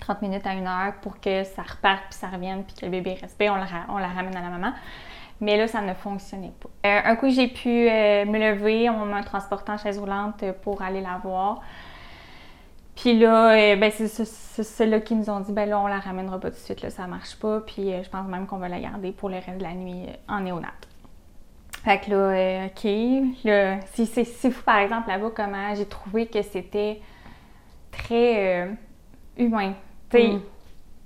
[0.00, 2.90] 30 minutes à 1 heure pour que ça reparte puis ça revienne puis que le
[2.90, 4.72] bébé respire, on, le ra- on la ramène à la maman.
[5.40, 6.88] Mais là, ça ne fonctionnait pas.
[6.88, 10.52] Euh, un coup, j'ai pu euh, me lever, on m'a transporté en chaise roulante euh,
[10.62, 11.60] pour aller la voir.
[12.94, 14.06] Puis là, ben, c'est
[14.62, 16.90] ceux-là qui nous ont dit, ben là, on la ramènera pas tout de suite, là,
[16.90, 17.60] ça marche pas.
[17.60, 20.40] Puis je pense même qu'on va la garder pour le reste de la nuit en
[20.40, 20.88] néonate.
[21.84, 23.44] Fait que là, OK.
[23.44, 27.00] Là, c'est- c'est c'est fou, par exemple, là-bas, comment j'ai trouvé que c'était
[27.90, 28.68] très
[29.36, 29.74] humain.
[30.12, 30.40] Mm.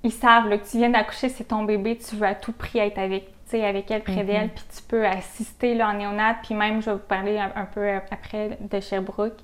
[0.03, 2.79] ils savent là, que tu viens d'accoucher, c'est ton bébé, tu veux à tout prix
[2.79, 6.37] être avec, avec elle, près d'elle, puis tu peux assister là, en néonate.
[6.43, 9.39] Puis même, je vais vous parler un, un peu après de Sherbrooke,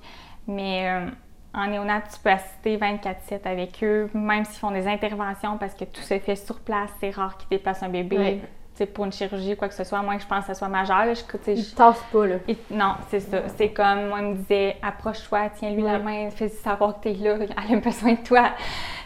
[0.46, 1.10] mais euh,
[1.52, 5.84] en néonate, tu peux assister 24-7 avec eux, même s'ils font des interventions, parce que
[5.84, 6.90] tout se fait sur place.
[7.00, 8.40] C'est rare qu'ils déplacent un bébé.
[8.84, 10.54] Pour une chirurgie ou quoi que ce soit, à moins que je pense que ça
[10.54, 11.06] soit majeur.
[11.06, 12.36] là, je, tassent pas, là.
[12.70, 13.38] non, c'est ça.
[13.56, 17.36] C'est comme, moi, il me disait, approche-toi, tiens-lui la main, fais savoir que t'es là,
[17.40, 18.50] elle a besoin de toi.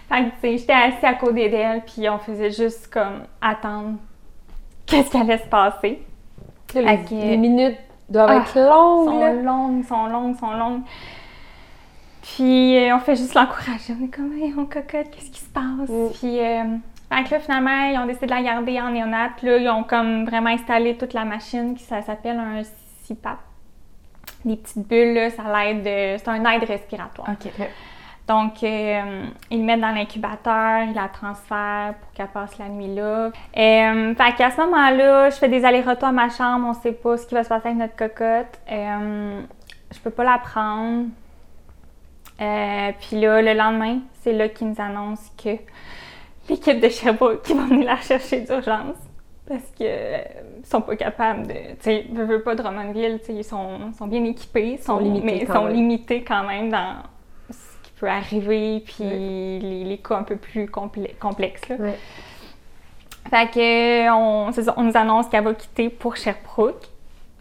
[0.09, 3.99] Fait que, tu sais, j'étais assise à côté d'elle, puis on faisait juste comme attendre
[4.87, 6.03] qu'est-ce qui allait se passer.
[6.75, 7.79] Là, les, les minutes
[8.09, 9.33] doivent ah, être longues, sont là.
[9.35, 10.83] longues, sont longues, sont longues.
[12.23, 13.95] Puis euh, on fait juste l'encourager.
[13.99, 15.89] On est comme, hey, on cocotte, qu'est-ce qui se passe?
[15.89, 16.09] Mm.
[16.19, 16.65] Puis euh,
[17.13, 19.31] Fait que là, finalement, ils ont décidé de la garder en néonat.
[19.37, 22.63] Puis là, ils ont comme vraiment installé toute la machine qui ça s'appelle un
[23.07, 23.39] CPAP.
[24.45, 25.83] Des petites bulles, là, ça l'aide.
[25.83, 27.29] de- C'est un aide respiratoire.
[27.31, 27.51] OK.
[28.29, 32.95] Donc, euh, ils le mettent dans l'incubateur, ils la transfèrent pour qu'elle passe la nuit
[32.95, 33.31] là.
[33.57, 37.17] Euh, fait qu'à ce moment-là, je fais des allers-retours à ma chambre, on sait pas
[37.17, 38.61] ce qui va se passer avec notre cocotte.
[38.71, 39.41] Euh,
[39.93, 41.07] je peux pas la prendre.
[42.41, 45.51] Euh, puis là, le lendemain, c'est là qu'ils nous annoncent que
[46.51, 48.97] l'équipe de Sherbrooke qui va venir la chercher d'urgence.
[49.49, 50.19] Parce que euh,
[50.65, 51.53] sont pas capables de.
[51.53, 55.01] Tu sais, veux, veux pas Drummondville, tu sais, ils sont, sont bien équipés, sont, Sont
[55.01, 55.75] limités mais sont même.
[55.75, 56.97] limités quand même dans
[57.51, 61.69] ce qui peut arriver, puis les, les cas un peu plus complexes.
[61.69, 61.77] Là.
[63.29, 66.87] Fait que, on, c'est ça, on nous annonce qu'elle va quitter pour Sherbrooke.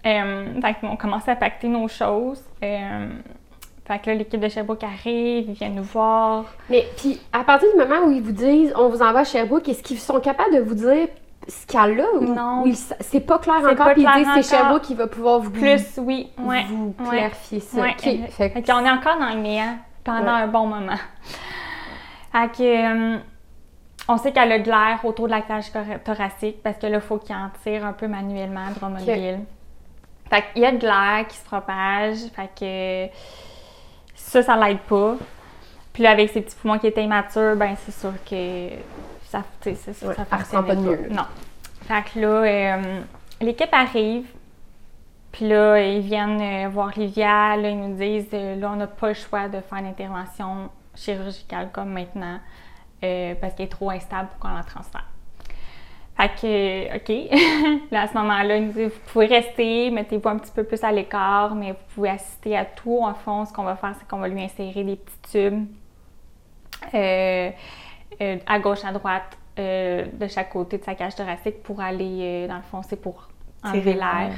[0.05, 2.43] Euh, fait qu'on commence à pacter nos choses.
[2.63, 3.07] Euh,
[3.89, 6.45] fait que là, l'équipe de Sherbrooke arrive, ils viennent nous voir.
[6.69, 9.67] Mais puis, à partir du moment où ils vous disent on vous envoie à Sherbrooke,
[9.67, 11.07] est-ce qu'ils sont capables de vous dire
[11.47, 12.61] ce qu'elle a ou, Non.
[12.65, 14.55] ou sa- c'est pas clair encore, pas puis ils disent c'est.
[14.57, 16.65] Sherbrooke qui va pouvoir vous, Plus, oui, ouais.
[16.69, 17.17] vous ouais.
[17.17, 17.81] clarifier ça.
[17.81, 17.95] Ouais.
[17.97, 20.41] Fait que- qu'on est encore dans le néant pendant Ouais.
[20.43, 20.97] un bon moment.
[22.31, 23.17] Fait que, euh,
[24.07, 25.71] on sait qu'elle a de l'air autour de la cage
[26.03, 29.39] thoracique parce que là, il faut qu'il en tire un peu manuellement à Drummondville.
[30.29, 32.17] Fait qu'il y a de l'air qui se propage.
[32.35, 33.11] Fait que
[34.29, 35.15] ça, ça l'aide pas.
[35.91, 38.69] Puis là, avec ses petits poumons qui étaient immatures, ben c'est sûr que
[39.23, 41.07] ça, que Ouais, ça pas de mieux.
[41.09, 41.25] Non.
[41.81, 43.01] Fait que là, euh,
[43.41, 44.27] l'équipe arrive.
[45.31, 47.55] Puis là, ils viennent euh, voir Livia.
[47.57, 50.69] Là, ils nous disent euh, là, on n'a pas le choix de faire une intervention
[50.95, 52.39] chirurgicale comme maintenant
[53.01, 55.05] parce qu'elle est trop instable pour qu'on la transfère.
[56.19, 57.81] Fait que, OK.
[57.91, 60.83] là, à ce moment-là, ils nous disent vous pouvez rester, mettez-vous un petit peu plus
[60.83, 62.99] à l'écart, mais vous pouvez assister à tout.
[63.01, 65.65] En fond, ce qu'on va faire, c'est qu'on va lui insérer des petits tubes
[66.93, 67.51] euh,
[68.21, 72.47] euh, à gauche, à droite, euh, de chaque côté de sa cage thoracique pour aller,
[72.49, 73.29] dans le fond, c'est pour
[73.63, 74.31] enlever l'air.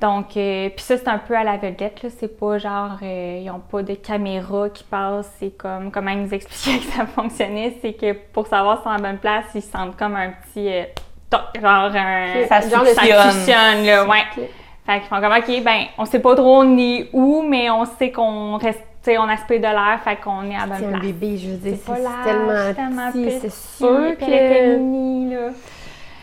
[0.00, 2.10] Donc, euh, puis ça, c'est un peu à la vedette, là.
[2.18, 5.32] C'est pas genre, euh, ils ont pas de caméra qui passe.
[5.38, 8.90] C'est comme, comment ils nous expliquaient que ça fonctionnait, c'est que pour savoir si c'est
[8.90, 10.82] en bonne place, ils sentent comme un petit euh,
[11.30, 12.46] toc, genre un.
[12.46, 14.46] Ça Genre ça suctionne, là, ouais.
[14.84, 18.12] Fait qu'ils font comme, OK, ben, on sait pas trop ni où, mais on sait
[18.12, 21.12] qu'on reste, on aspire de l'air, fait qu'on est à la C'est bonne un place.
[21.12, 24.76] bébé, je veux dire, C'est c'est tellement, tellement petit, c'est sûr que...
[24.76, 25.48] mini, là.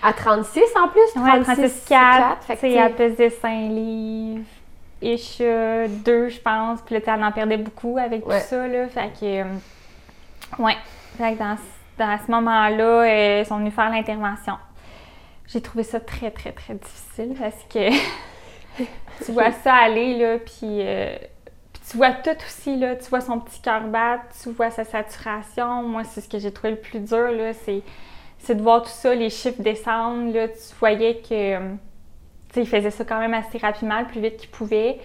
[0.04, 4.44] À 36 en plus, Ouais, 36, 36 4, fait elle pesait 5 livres,
[5.02, 6.82] ish, 2, je pense.
[6.82, 8.42] Puis là, elle en perdait beaucoup avec Ouais.
[8.42, 8.88] tout ça, là.
[8.90, 9.44] Fait que, euh,
[10.60, 10.76] ouais.
[11.18, 14.56] Fait que dans, ce- dans ce moment-là, euh, ils sont venus faire l'intervention.
[15.48, 17.90] J'ai trouvé ça très, très, très difficile parce que
[19.26, 20.82] tu vois ça aller, là, puis...
[20.82, 21.16] euh,
[21.74, 22.96] puis tu vois tout aussi, là.
[22.96, 25.84] Tu vois son petit cœur battre, tu vois sa saturation.
[25.84, 27.54] Moi, c'est ce que j'ai trouvé le plus dur, là.
[27.54, 27.82] C'est
[28.44, 30.34] c'est de voir tout ça, les chiffres descendre.
[30.34, 31.56] Là, tu voyais que.
[31.56, 31.76] euh,
[32.56, 35.00] il faisait ça quand même assez rapidement, le plus vite qu'il pouvait.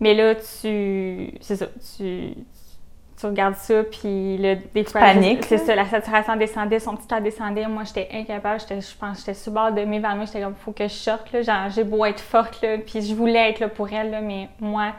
[0.00, 1.34] Mais là, tu.
[1.40, 1.66] C'est ça.
[1.96, 2.34] Tu,
[3.18, 5.00] tu regardes ça, puis là, des fois.
[5.00, 7.66] paniques, C'est ça, la saturation descendait, son petit cœur descendait.
[7.68, 8.60] Moi, j'étais incapable.
[8.60, 10.26] Je pense que j'étais sur bord de m'évanouir.
[10.26, 11.68] J'étais comme, faut que je sorte, là.
[11.68, 12.78] J'ai beau être forte, là.
[12.78, 14.92] Puis je voulais être là pour elle, là, mais moi,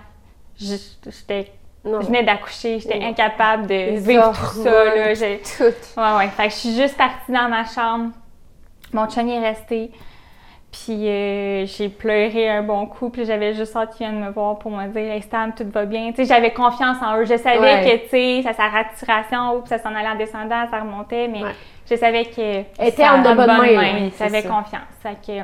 [0.58, 1.52] j'étais.
[1.86, 5.14] Non, Je venais d'accoucher, j'étais incapable de Les vivre tout ça, là.
[5.14, 6.00] tout.
[6.00, 6.28] Ouais, ouais.
[6.30, 8.12] Fait que je suis juste partie dans ma chambre.
[8.94, 9.92] Mon chum est resté.
[10.72, 13.10] Puis euh, j'ai pleuré un bon coup.
[13.10, 15.86] Puis j'avais juste hâte qu'ils viennent me voir pour me dire Hey Stam, tout va
[15.86, 16.10] bien.
[16.12, 17.26] Tu sais, j'avais confiance en eux.
[17.26, 17.84] Je savais Ouais.
[17.84, 21.28] que, tu sais, ça sa raturation, oups, ça s'en allait en descendant, ça remontait.
[21.28, 21.52] Mais Ouais.
[21.90, 22.42] je savais que.
[22.42, 23.94] Elle était ça- en de bonnes mains, mains.
[24.02, 24.50] oui, J'avais ça.
[24.50, 24.82] confiance.
[25.04, 25.40] Fait que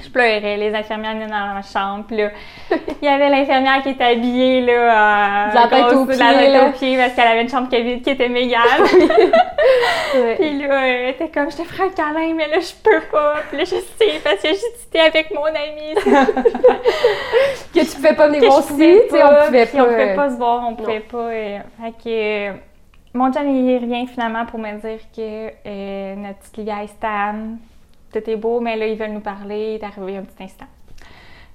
[0.00, 0.56] je pleurais.
[0.56, 2.04] Les infirmières venaient dans ma chambre.
[2.06, 2.30] Puis là,
[2.70, 6.68] il y avait l'infirmière qui était habillée, là, De la tête aux pieds, tête là.
[6.68, 8.62] aux pieds, parce qu'elle avait une chambre Covid qui était mégale.
[10.14, 10.36] Ouais.
[10.36, 13.34] Puis là, elle était comme, je te ferai un câlin, mais là, je peux pas.
[13.48, 15.94] Puis là, je sais, parce que discuté avec mon ami.
[17.74, 19.82] Que tu pouvais pas venir voir aussi, tu sais, on pouvait pas.
[19.82, 21.18] on pouvait euh, pas se voir, on pouvait pas.
[21.18, 22.52] euh, fait que, euh,
[23.14, 27.56] mon John, il rien finalement pour me dire que euh, notre petite est stable,
[28.12, 30.66] tout est beau, mais là, ils veulent nous parler, il est arrivé un petit instant.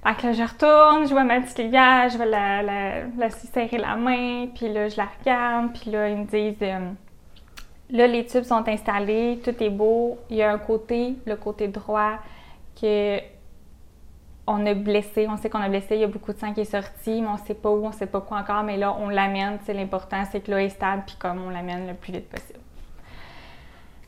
[0.04, 3.30] Fait que là, je retourne, je vois ma petite Livia, je vais la, la, la
[3.30, 6.89] serrer la main, puis là, je la regarde, puis là, ils me disent, euh,
[7.89, 10.18] là, les tubes sont installés, tout est beau.
[10.30, 12.18] Il y a un côté, le côté droit,
[12.80, 13.20] que
[14.46, 16.62] on a blessé, on sait qu'on a blessé, il y a beaucoup de sang qui
[16.62, 19.08] est sorti, mais on sait pas où, on sait pas quoi encore, mais là, on
[19.08, 22.30] l'amène, c'est l'important, c'est que là, est stable, puis comme on l'amène le plus vite
[22.30, 22.60] possible.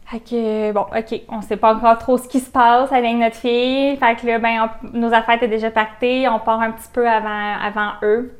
[0.05, 3.35] Fait que, bon, OK, on sait pas encore trop ce qui se passe avec notre
[3.37, 3.97] fille.
[3.97, 7.09] Fait que là, ben, on- nos affaires étaient déjà pactées, on part un petit peu
[7.09, 8.37] avant, avant eux.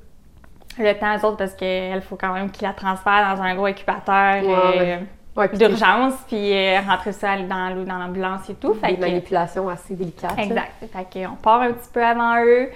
[0.78, 3.65] Le temps, eux autres, parce qu'il faut quand même qu'ils la transfèrent dans un gros
[3.65, 4.43] incubateur.
[4.43, 4.99] Ouais, euh, ouais.
[5.38, 8.73] Ouais, d'urgence, puis euh, rentrer ça dans l'ambulance et tout.
[8.75, 10.38] Fait des que- manipulations assez délicates.
[10.38, 10.43] là.
[10.43, 10.71] Exact.
[10.93, 12.69] Fait qu'on part un petit peu avant eux,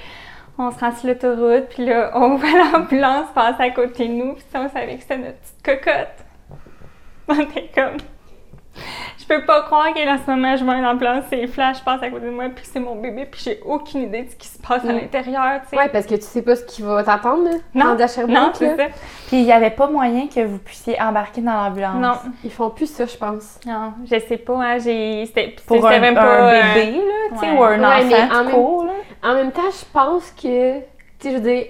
[0.58, 4.34] on se rend sur l'autoroute, puis là, on voit l'ambulance passer à côté de nous,
[4.34, 6.26] puis on savait que c'était notre petite cocotte.
[7.30, 7.98] On était comme...
[9.20, 12.02] Je peux pas croire que dans ce moment, je vois une ambulance, c'est flash, passe
[12.02, 14.48] à côté de moi, puis c'est mon bébé, puis j'ai aucune idée de ce qui
[14.48, 14.98] se passe à Mm.
[14.98, 15.78] l'intérieur, tu sais.
[15.78, 17.52] Ouais, parce que tu sais pas ce qui va t'attendre, là.
[17.76, 17.96] Non,
[18.28, 18.84] non, c'est ça.
[19.28, 21.96] Puis il n'y avait pas moyen que vous puissiez embarquer dans l'ambulance.
[22.02, 22.14] Non,
[22.44, 23.60] Ils font plus ça, je pense.
[23.68, 25.26] non, je sais pas, hein, j'ai...
[25.28, 26.54] C'était Pour c'était un, même un pas...
[26.54, 27.58] euh, bébé, là, tu sais, ouais.
[27.58, 28.92] ou un Ouais, mais en enfant même- court, là.
[29.24, 30.84] En même temps, je pense que, tu
[31.20, 31.66] sais, je veux dire,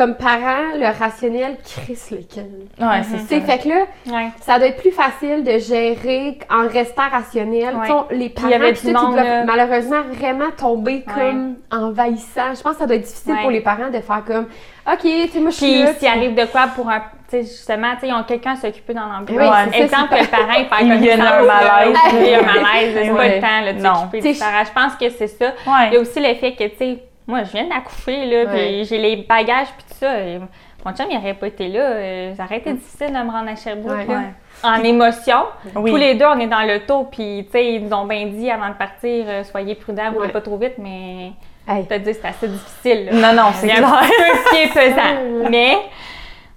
[0.00, 2.48] comme parent, le rationnel crisse le camp.
[2.88, 3.26] Ouais, c'est Mhm.
[3.28, 3.46] Sais, ça.
[3.46, 4.28] fait que là, Ouais.
[4.40, 7.74] ça doit être plus facile de gérer en restant rationnel.
[7.76, 8.16] Ouais.
[8.16, 9.44] Les parents, il ils doivent là.
[9.44, 12.54] malheureusement vraiment tomber comme envahissant.
[12.54, 13.42] Je pense que ça doit être difficile Ouais.
[13.42, 14.46] pour les parents de faire comme,
[14.90, 17.00] OK, tu sais, moi, je suis s'il arrive de quoi pour un.
[17.28, 19.54] Tu sais, justement, tu sais, ils ont quelqu'un à s'occuper dans l'ambulance.
[19.66, 21.98] Oui, c'est Exemple, c'est le parent, il fait Il comme y a un malaise.
[22.14, 23.94] Il y a un malaise, c'est pas le temps là, de Non.
[23.96, 24.64] s'occuper du parent.
[24.64, 25.52] Je pense que c'est ça.
[25.88, 28.66] Il y a aussi l'effet que, tu sais, moi, je viens d'accoucher, là, Ouais.
[28.78, 30.18] puis j'ai les bagages, puis tout ça.
[30.20, 30.38] et
[30.84, 31.80] mon chum, il n'aurait pas été là.
[31.80, 34.14] euh, ça aurait été difficile de me rendre à Sherbrooke, Ouais.
[34.14, 34.22] là.
[34.62, 35.44] En émotion.
[35.76, 35.90] Oui.
[35.90, 38.50] Tous les deux, on est dans l'auto, puis, tu sais, ils nous ont bien dit
[38.50, 40.32] avant de partir, euh, soyez prudents, roulez Ouais.
[40.32, 41.32] pas trop vite, mais
[41.68, 41.82] Hey.
[41.84, 43.32] je te dis, c'est assez difficile, là.
[43.32, 44.00] Non, non, c'est un clair.
[44.00, 45.48] petit peu pied pesant.
[45.50, 45.78] Mais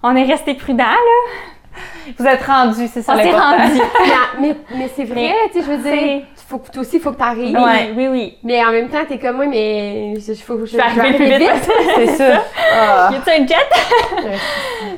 [0.02, 1.40] on est resté prudent, là.
[2.18, 3.80] Vous êtes rendus, c'est ça On s'est rendu.
[4.40, 7.12] mais, mais, c'est vrai, tu sais, je veux dire, faut que, toi aussi, il faut
[7.12, 7.56] que t'arrives.
[7.56, 7.92] Ouais.
[7.96, 8.38] Oui, oui.
[8.42, 11.16] Mais en même temps, t'es comme moi, mais je, faut, je, Je vais arriver le
[11.16, 11.70] plus vite.
[11.96, 12.42] C'est ça.
[12.76, 13.08] Ah.
[13.12, 14.34] Y a-tu un jet?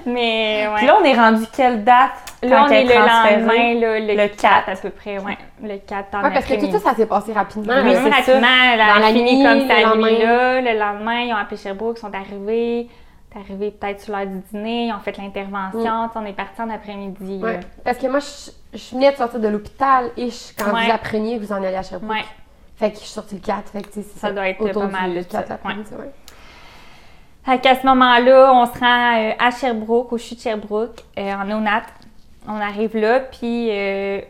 [0.07, 0.75] Mais, ouais.
[0.77, 2.11] Puis là, on est rendu quelle date?
[2.43, 4.69] Là, quand on elle est le lendemain, là, le, Le 4, 4.
[4.69, 5.37] à peu près, ouais.
[5.63, 7.75] Le 4 en Ouais, parce que tout ça, ça s'est passé rapidement.
[7.85, 7.91] Oui.
[7.91, 8.17] Oui, ça.
[8.17, 10.11] rapidement, elle a Dans la fini nuit, comme le ça, lendemain.
[10.25, 10.61] là.
[10.61, 12.89] Le lendemain, ils ont appelé Sherbrooke, ils sont arrivés.
[13.39, 16.09] Arrivé peut-être sur l'heure du dîner, ils ont fait l'intervention.
[16.11, 17.41] Sais, On est parti en après-midi.
[17.43, 17.61] Ouais.
[17.85, 20.87] Parce que moi, je, je venais de sortir de l'hôpital et je- quand Ouais.
[20.87, 22.11] vous appreniez que vous en alliez à Sherbrooke.
[22.11, 22.25] Ouais.
[22.77, 23.71] Fait que je suis sortie le 4.
[23.71, 25.55] Fait que, Ça doit être pas mal de 4 ça.
[25.55, 26.11] après-midi, ouais.
[27.45, 31.33] Fait qu'à ce moment-là, on se rend euh, à Sherbrooke, au CHU de Sherbrooke, euh,
[31.33, 31.83] en Onat.
[32.49, 34.21] On arrive là, puis euh,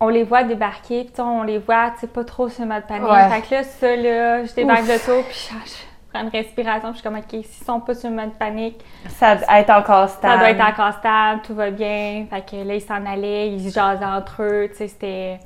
[0.00, 2.82] on les voit débarquer, puis on les voit, tu sais, pas trop sur le mode.
[2.90, 3.28] Ouais.
[3.30, 5.74] Fait que là, ça, là, je débarque de tôt, puis je
[6.16, 8.80] prends une respiration, puis je suis comme, OK, s'ils sont pas sur le mode panique,
[9.08, 10.32] Ça doit être encore stable.
[10.34, 12.26] ça doit être encore stable, tout va bien.
[12.30, 15.38] Fait que là, ils s'en allaient, ils se jasaient entre eux, tu sais, c'était...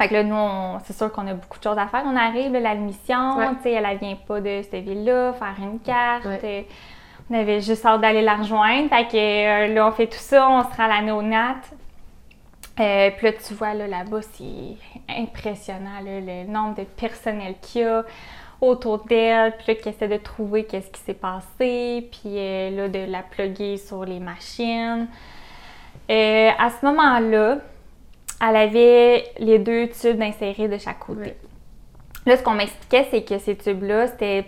[0.00, 2.04] Fait que là, nous, c'est sûr qu'on a beaucoup de choses à faire.
[2.06, 3.48] On arrive, l'admission, Ouais.
[3.56, 6.24] tu sais, elle, elle vient pas de cette ville-là, faire une carte.
[6.24, 6.68] Ouais.
[7.30, 8.88] On avait juste hâte d'aller la rejoindre.
[8.90, 11.72] Fait que euh, là, on fait tout ça, on se rend à la néonate.
[12.78, 14.76] Euh, puis là, tu vois, là, là-bas, c'est
[15.12, 18.04] impressionnant, là, le nombre de personnel qu'il y a
[18.60, 22.88] autour d'elle, puis là, qui essaie de trouver qu'est-ce qui s'est passé, puis euh, là,
[22.88, 25.08] de la plugger sur les machines.
[26.10, 27.58] Euh, à ce moment-là,
[28.40, 31.34] elle avait les deux tubes insérés de chaque côté.
[32.26, 34.44] Là, ce qu'on m'expliquait, c'est que ces tubes-là, c'était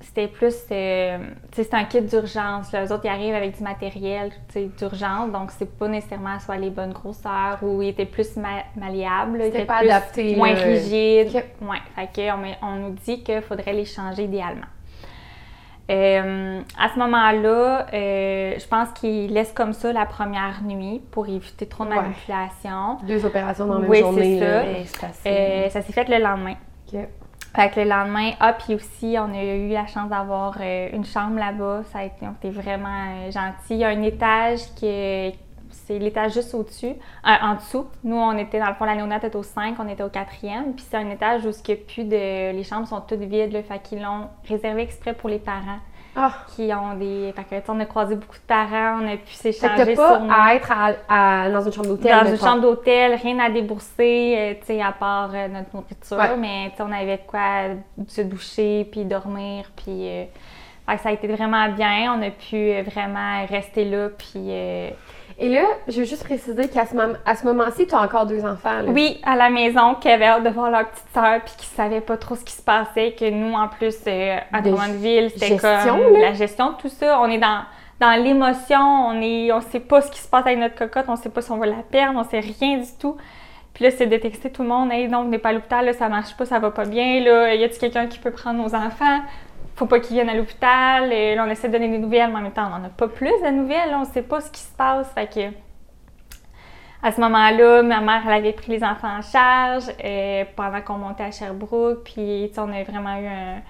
[0.00, 1.18] c'était plus, euh,
[1.50, 2.72] tu sais, c'est un kit d'urgence.
[2.74, 6.56] Eux autres, ils arrivent avec du matériel, tu sais, d'urgence, donc c'est pas nécessairement soit
[6.56, 10.52] les bonnes grosseurs ou ils étaient plus ma- malléables, C'était étaient pas plus- adapté, moins
[10.54, 10.60] là.
[10.62, 11.28] rigides.
[11.34, 11.68] Ok.
[11.68, 14.66] Ouais, fait que on, nous dit qu'il faudrait les changer idéalement.
[15.90, 21.26] Euh, à ce moment-là, euh, je pense qu'ils laissent comme ça la première nuit pour
[21.28, 21.96] éviter trop de Ouais.
[21.96, 22.98] manipulation.
[23.06, 24.38] Deux opérations dans la même Oui, c'est journée.
[24.38, 24.46] ça.
[24.62, 26.54] Ouais, c'est assez- Euh, ça s'est fait le lendemain.
[27.58, 31.04] Fait que le lendemain, ah, puis aussi, on a eu la chance d'avoir euh, une
[31.04, 31.82] chambre là-bas.
[31.90, 33.70] Ça a été, on était vraiment euh, gentils.
[33.70, 35.34] Il y a un étage qui est-
[35.72, 36.86] c'est l'étage juste au-dessus,
[37.26, 37.86] euh, en dessous.
[38.04, 40.72] Nous, on était, dans le fond, la néonate était au 5, on était au 4e.
[40.76, 42.52] Puis c'est un étage où a plus de...
[42.52, 45.80] Les chambres sont toutes vides, là, fait qu'ils l'ont réservé exprès pour les parents
[46.16, 47.32] Ah, qui ont des...
[47.36, 50.02] Fait que, on a croisé beaucoup de parents, on a pu fait que s'échanger sur...
[50.04, 52.24] pas à être à- à- dans une chambre d'hôtel.
[52.24, 56.16] Dans une chambre d'hôtel, rien à débourser, euh, tu sais, à part euh, notre nourriture.
[56.16, 56.36] Ouais.
[56.36, 57.74] Mais on avait de quoi
[58.08, 60.08] se doucher, puis dormir, puis...
[60.08, 60.30] euh, fait
[60.96, 62.14] ça a été vraiment bien.
[62.16, 64.46] On a pu euh, vraiment rester là, puis...
[64.48, 64.88] euh,
[65.40, 68.82] Et là, je veux juste préciser qu'à ce, ce moment-ci, tu as encore deux enfants.
[68.82, 68.88] là.
[68.88, 72.00] Oui, à la maison, qui avaient hâte de voir leur petite sœur, puis qui savaient
[72.00, 75.98] pas trop ce qui se passait, que nous, en plus, euh, à Drummondville, c'était gestion,
[76.02, 76.20] comme là?
[76.30, 77.20] la gestion de tout ça.
[77.20, 77.60] On est dans,
[78.00, 81.16] dans l'émotion, on est, on sait pas ce qui se passe avec notre cocotte, on
[81.16, 83.16] sait pas si on va la perdre, on sait rien du tout.
[83.74, 85.92] Puis là, c'est de texter tout le monde, hey, non, venez pas à l'hôpital, là,
[85.92, 88.74] ça marche pas, ça va pas bien, là, y a-t-il quelqu'un qui peut prendre nos
[88.74, 89.20] enfants?
[89.78, 91.12] Faut pas qu'ils viennent à l'hôpital.
[91.12, 92.88] Et là, on essaie de donner des nouvelles, mais en même temps, on en a
[92.88, 95.08] pas plus de nouvelles, là, on sait pas ce qui se passe.
[95.12, 95.50] Fait que,
[97.02, 100.94] à ce moment-là, ma mère, elle avait pris les enfants en charge euh, pendant qu'on
[100.98, 102.02] montait à Sherbrooke.
[102.04, 103.60] Puis, on a vraiment eu un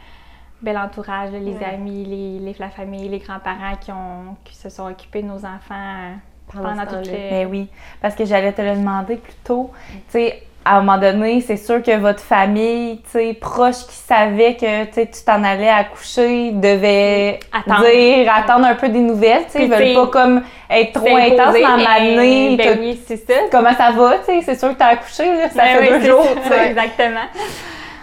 [0.62, 1.64] bel entourage, là, les Ouais.
[1.64, 5.44] amis, les, les- la famille, les grands-parents qui, ont, qui se sont occupés de nos
[5.44, 6.14] enfants
[6.50, 7.10] Pendant pendant toute.
[7.12, 7.68] Ben oui,
[8.00, 9.70] parce que j'allais te le demander plus tôt.
[9.90, 14.54] Tu sais, à un moment donné, c'est sûr que votre famille, tu proche qui savait
[14.54, 17.86] que tu t'en allais accoucher, devait Attendre.
[17.90, 19.44] dire, attendre un peu des nouvelles.
[19.46, 22.56] Tu sais, ils veulent pas comme être trop intense dans l'année.
[22.56, 23.34] Ben t'as- oui, c'est ça.
[23.50, 24.40] Comment ça va, tu sais?
[24.42, 26.66] C'est sûr que t'as accouché, là, ça Ben fait oui, deux jours, ça.
[26.66, 27.20] Exactement.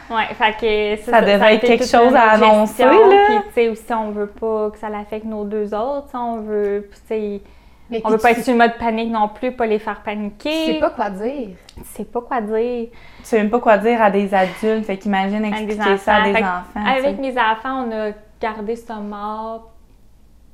[0.10, 2.92] Ouais, fait que Ça devait être quelque chose à annoncer, là.
[3.28, 6.08] Puis, tu sais, aussi, on veut pas que ça l'affecte nos deux autres.
[6.14, 7.42] On veut, puis, tu sais,
[7.90, 9.78] Mais on puis veut pas tu- être sur le mode panique non plus, pas les
[9.80, 10.66] faire Tu paniquer.
[10.74, 11.50] sais pas quoi dire.
[11.76, 12.88] Tu sais pas quoi dire.
[12.92, 16.36] Tu sais même pas quoi dire à des adultes, fait qu'imagine expliquer ça à des
[16.36, 16.64] enfants.
[16.74, 19.72] tu Avec mes enfants, on a gardé ça mort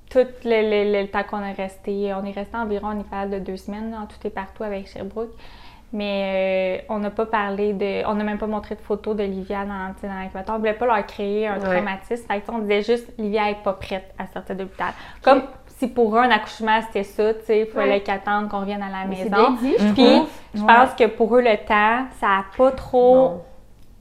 [0.10, 0.50] tout le,
[0.94, 2.13] le- le temps qu'on est resté.
[2.13, 5.32] On est resté environ une période de deux semaines, en tout et partout avec Sherbrooke.
[5.94, 8.06] Mais euh, on n'a pas parlé de.
[8.08, 10.56] On n'a même pas montré de photos de Livia dans, tu dans l'incubateur.
[10.56, 11.76] On voulait pas leur créer un Ouais.
[11.76, 12.26] traumatisme.
[12.28, 14.94] Fait que, tu sais, on disait juste Livia est pas prête à sortir de l'hôpital.
[15.22, 15.44] Comme
[15.82, 18.02] si pour eux, un accouchement, c'était ça, tu sais, il fallait Ouais.
[18.02, 19.30] qu'ils attendent qu'on revienne à la Mais maison.
[19.30, 20.28] bien dit, je Puis, trouve.
[20.54, 20.67] je Ouais.
[20.67, 23.41] pense que pour eux, le temps, ça a pas trop.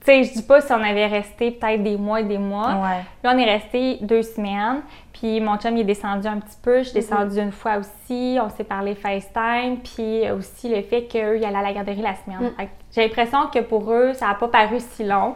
[0.01, 2.69] Tu sais, je dis pas si on avait resté peut-être des mois et des mois.
[2.69, 3.05] Ouais.
[3.23, 4.81] Là, on est resté deux semaines.
[5.12, 6.79] Puis mon chum, il est descendu un petit peu.
[6.79, 8.38] Je suis descendue une fois aussi.
[8.43, 9.77] On s'est parlé FaceTime.
[9.85, 12.51] Puis aussi le fait qu'eux, ils allaient à la garderie la semaine.
[12.51, 12.57] Mm.
[12.57, 15.35] Fait que J'ai l'impression que pour eux, ça n'a pas paru si long.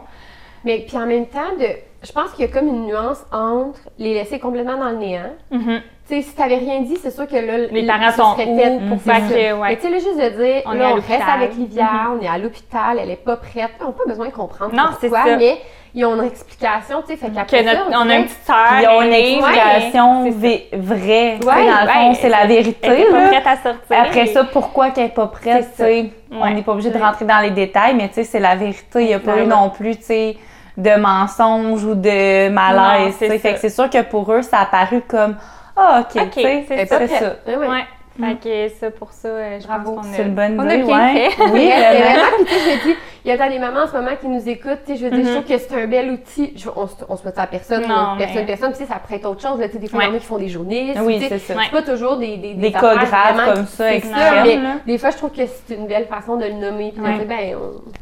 [0.63, 1.67] Mais puis en même temps, de,
[2.01, 5.31] je pense qu'il y a comme une nuance entre les laisser complètement dans le néant.
[5.51, 5.81] Mhm.
[6.07, 8.87] Sais, si t'avais rien dit, c'est sûr que là, Les le- parents sont serait où?
[8.89, 9.33] pour faire ça.
[9.33, 9.69] que, ouais.
[9.69, 12.17] Mais tu sais, là, juste de dire, On est là, on reste avec Livia, Mhm.
[12.19, 13.71] on est à l'hôpital, elle est pas prête.
[13.81, 15.37] On n'a pas besoin de comprendre Non, c'est pourquoi, ça.
[15.37, 15.57] mais
[15.95, 18.45] ils ont une explication, tu sais, fait Que qu'après ça, notre- on, a une petite
[18.45, 18.55] sœur.
[18.81, 20.29] Ils ont une explication
[20.73, 21.37] vraie.
[21.43, 22.87] Ouais, dans le fond, c'est la Elle vérité.
[22.87, 23.27] pas là.
[23.29, 23.97] prête à sortir.
[23.99, 27.25] Après ça, pourquoi qu'elle n'est pas prête, tu sais, on n'est pas obligé de rentrer
[27.25, 29.01] dans les détails, mais tu sais, c'est la vérité.
[29.01, 30.37] Il n'y a pas eu non plus, tu sais,
[30.77, 33.15] de mensonges ou de malaise.
[33.17, 33.39] c'est tu sais.
[33.39, 33.53] Fait ça.
[33.53, 35.37] que c'est sûr que pour eux, ça a paru comme
[35.75, 37.35] Ah, OK, OK, tu sais, c'est ça.
[37.57, 37.85] Ouais.
[38.19, 39.91] Fait que ça, pour ça, euh, je Bravo.
[39.95, 40.15] pense qu'on a...
[40.15, 41.29] C'est une bonne on a bien ouais.
[41.31, 41.43] fait.
[41.51, 42.21] Oui, Mais vraiment.
[42.37, 44.11] puis tu sais, je me dis, il y a tant des mamans en ce moment
[44.21, 45.41] qui nous écoutent, tu sais, je veux dire, je Mhm.
[45.43, 46.53] trouve que c'est un bel outil.
[46.55, 48.85] Je- on, se- on se met ça à personne, Non, mais- personne, personne, puis tu
[48.85, 50.25] sais, ça être autre chose, là, tu sais, des fois, il y en a qui
[50.25, 51.55] font des journées, Oui, c'est ça.
[51.61, 54.69] C'est pas toujours des, des, Des cas graves comme ça, c'est extrêmes, ça, mais là.
[54.85, 57.25] des fois, je trouve que c'est une belle façon de le nommer, puis Ouais.
[57.27, 57.57] ben,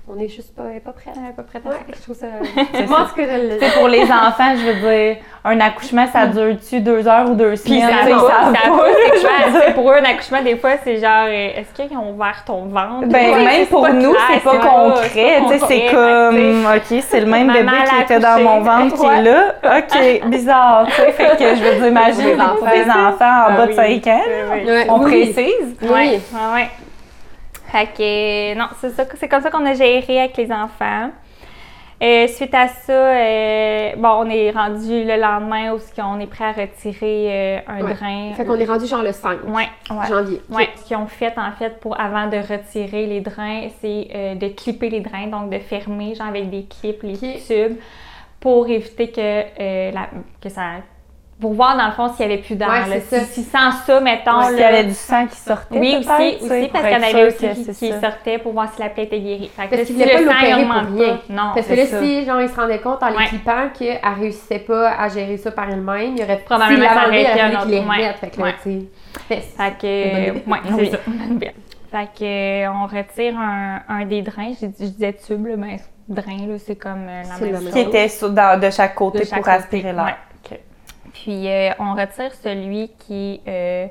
[0.08, 1.95] on, on est juste pas, pas pas prête à Ouais, sortir.
[1.97, 2.28] je trouve ça.
[2.73, 5.60] C'est Moi, tout cas, je le- Tu sais, pour les enfants, je veux dire, un
[5.60, 7.89] accouchement, ça dure-tu deux heures ou deux Puis semaines?
[8.04, 8.54] ils ça pas,
[9.54, 9.60] c'est.
[9.67, 12.65] C'est Pour eux, un accouchement, des fois, c'est genre, euh, est-ce qu'ils ont ouvert ton
[12.65, 13.07] ventre?
[13.07, 15.41] Ben, Ouais, même pour nous, c'est pas pas- concret.
[15.47, 19.05] Tu sais, c'est comme, OK, c'est le même bébé qui était dans mon ventre qui
[19.05, 19.55] est là.
[19.77, 20.85] OK, bizarre.
[20.87, 22.65] Tu sais, fait que je veux dire, imagine Les pour enfants.
[22.73, 24.01] des enfants en Ah bas de oui.
[24.03, 24.21] 5 ans.
[24.89, 25.75] On précise.
[25.81, 26.19] Oui.
[27.71, 31.09] Fait que, non, c'est ça, c'est comme ça qu'on a géré avec les enfants.
[32.03, 36.43] Euh, suite à ça, euh, bon, on est rendu le lendemain où on est prêt
[36.45, 37.93] à retirer euh, un Ouais.
[37.93, 38.33] drain.
[38.35, 40.07] Fait qu'on est rendu genre le 5 Ouais, ouais.
[40.09, 40.41] janvier.
[40.49, 44.47] Ouais, ce qu'ils ont fait en fait pour avant de retirer les drains, c'est de
[44.49, 47.77] clipper les drains, donc de fermer genre avec des clips les tubes
[48.41, 50.09] pour éviter que, la-
[50.41, 50.61] que ça
[51.43, 52.69] pour voir dans le fond s'il y avait plus d'air.
[52.88, 55.77] Ouais, si, si sans ça, mettons, S'il y là, avait du sang qui sortait.
[55.77, 57.99] oui, aussi, parce qu'il y en avait aussi qui, qui ça.
[58.01, 59.51] sortaient pour voir si la plaie était guérie.
[59.56, 61.13] Fait que Parce là, qu'ils si voulaient le pas sang l'opérer pour rien.
[61.27, 61.99] pas, non, Parce que là, ça.
[62.01, 63.25] si genre, ils se rendaient compte en les Ouais.
[63.25, 67.25] clippant qu'elle réussissait pas à gérer ça par elle-même, il y aurait Probablement enlevé, il
[67.25, 67.95] aurait un fallu qu'il les autre- ouais.
[67.97, 68.15] remette.
[68.17, 68.53] Fait que là, Ouais.
[68.63, 68.69] tu
[69.27, 70.97] sais, fait- que, ouais, c'est ça.
[71.91, 72.23] Fait que,
[72.65, 74.53] euh, on retire un, des drains.
[74.60, 75.77] J'ai dit- Je disais tube, mais
[76.08, 77.71] drain, là, c'est comme euh, la C'est même chose.
[77.73, 78.08] Qui était
[78.60, 80.17] de chaque côté pour aspirer l'air.
[81.23, 83.88] Puis, euh, on retire celui qui est euh,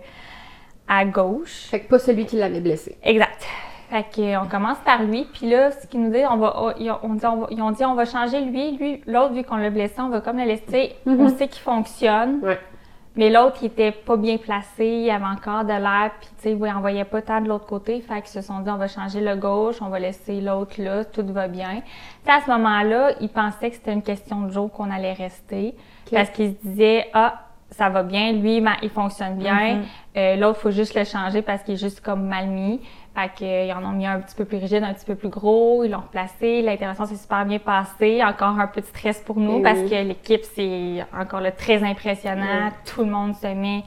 [0.87, 1.69] à gauche.
[1.71, 2.99] Fait que pas celui qui l'avait blessé.
[3.03, 3.43] Exact.
[3.89, 6.55] Fait que, euh, on commence par lui, puis là, ce qu'ils nous disent, on va,
[6.59, 6.71] oh,
[7.03, 9.57] on dit, on va- ils ont dit, on va changer lui, lui, l'autre, vu qu'on
[9.57, 11.29] l'a blessé, on va comme le laisser, on Mhm.
[11.37, 12.59] sait qu'il fonctionne, Ouais.
[13.17, 16.53] mais l'autre, il était pas bien placé, il avait encore de l'air, puis tu sais,
[16.53, 19.21] il envoyait pas tant de l'autre côté, fait qu'ils se sont dit, on va changer
[19.23, 21.83] le gauche, on va laisser l'autre là, tout va bien.
[22.25, 25.75] Puis à ce moment-là, ils pensaient que c'était une question de jour qu'on allait rester,
[26.11, 29.85] Parce qu'ils se disaient, ah, ça va bien, lui, il fonctionne bien, Mhm.
[30.19, 32.81] euh, l'autre, faut juste le changer parce qu'il est juste comme mal mis.
[33.15, 35.85] Fait qu'ils en ont mis un petit peu plus rigide, un petit peu plus gros,
[35.85, 39.61] ils l'ont replacé, l'intervention s'est super bien passée, encore un peu de stress pour nous
[39.63, 39.91] parce oui.
[39.91, 42.73] que l'équipe, c'est encore là, très impressionnant, Oui.
[42.87, 43.85] tout le monde se met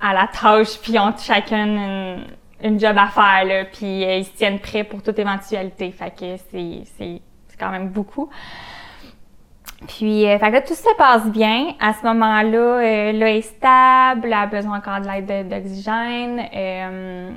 [0.00, 2.24] à la tâche, puis ils ont chacun une,
[2.62, 5.90] une job à faire, là, puis euh, ils se tiennent prêts pour toute éventualité.
[5.90, 8.28] Fait que c'est, c'est, c'est quand même beaucoup.
[9.88, 11.74] Puis, euh, fait que là, tout se passe bien.
[11.80, 15.54] À ce moment-là, euh, là, elle est stable, elle a besoin encore de l'aide de-
[15.54, 16.42] d'oxygène.
[16.54, 17.30] Euh,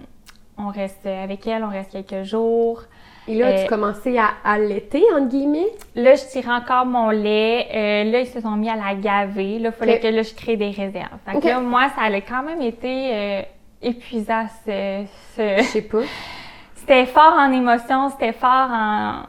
[0.57, 2.81] on reste avec elle, on reste quelques jours.
[3.27, 5.69] Et là, Euh, tu commençais à allaiter, entre guillemets?
[5.95, 7.67] Là, je tire encore mon lait.
[7.73, 9.59] Euh, là, ils se sont mis à la gaver.
[9.59, 11.17] Là, il fallait que là, je crée des réserves.
[11.25, 13.09] Fait que là, moi, ça a quand même été...
[13.13, 13.41] euh,
[13.81, 14.45] épuisant.
[14.65, 15.03] ce-
[15.37, 15.99] Je ce- sais pas.
[16.75, 19.21] C'était fort en émotion, c'était fort en,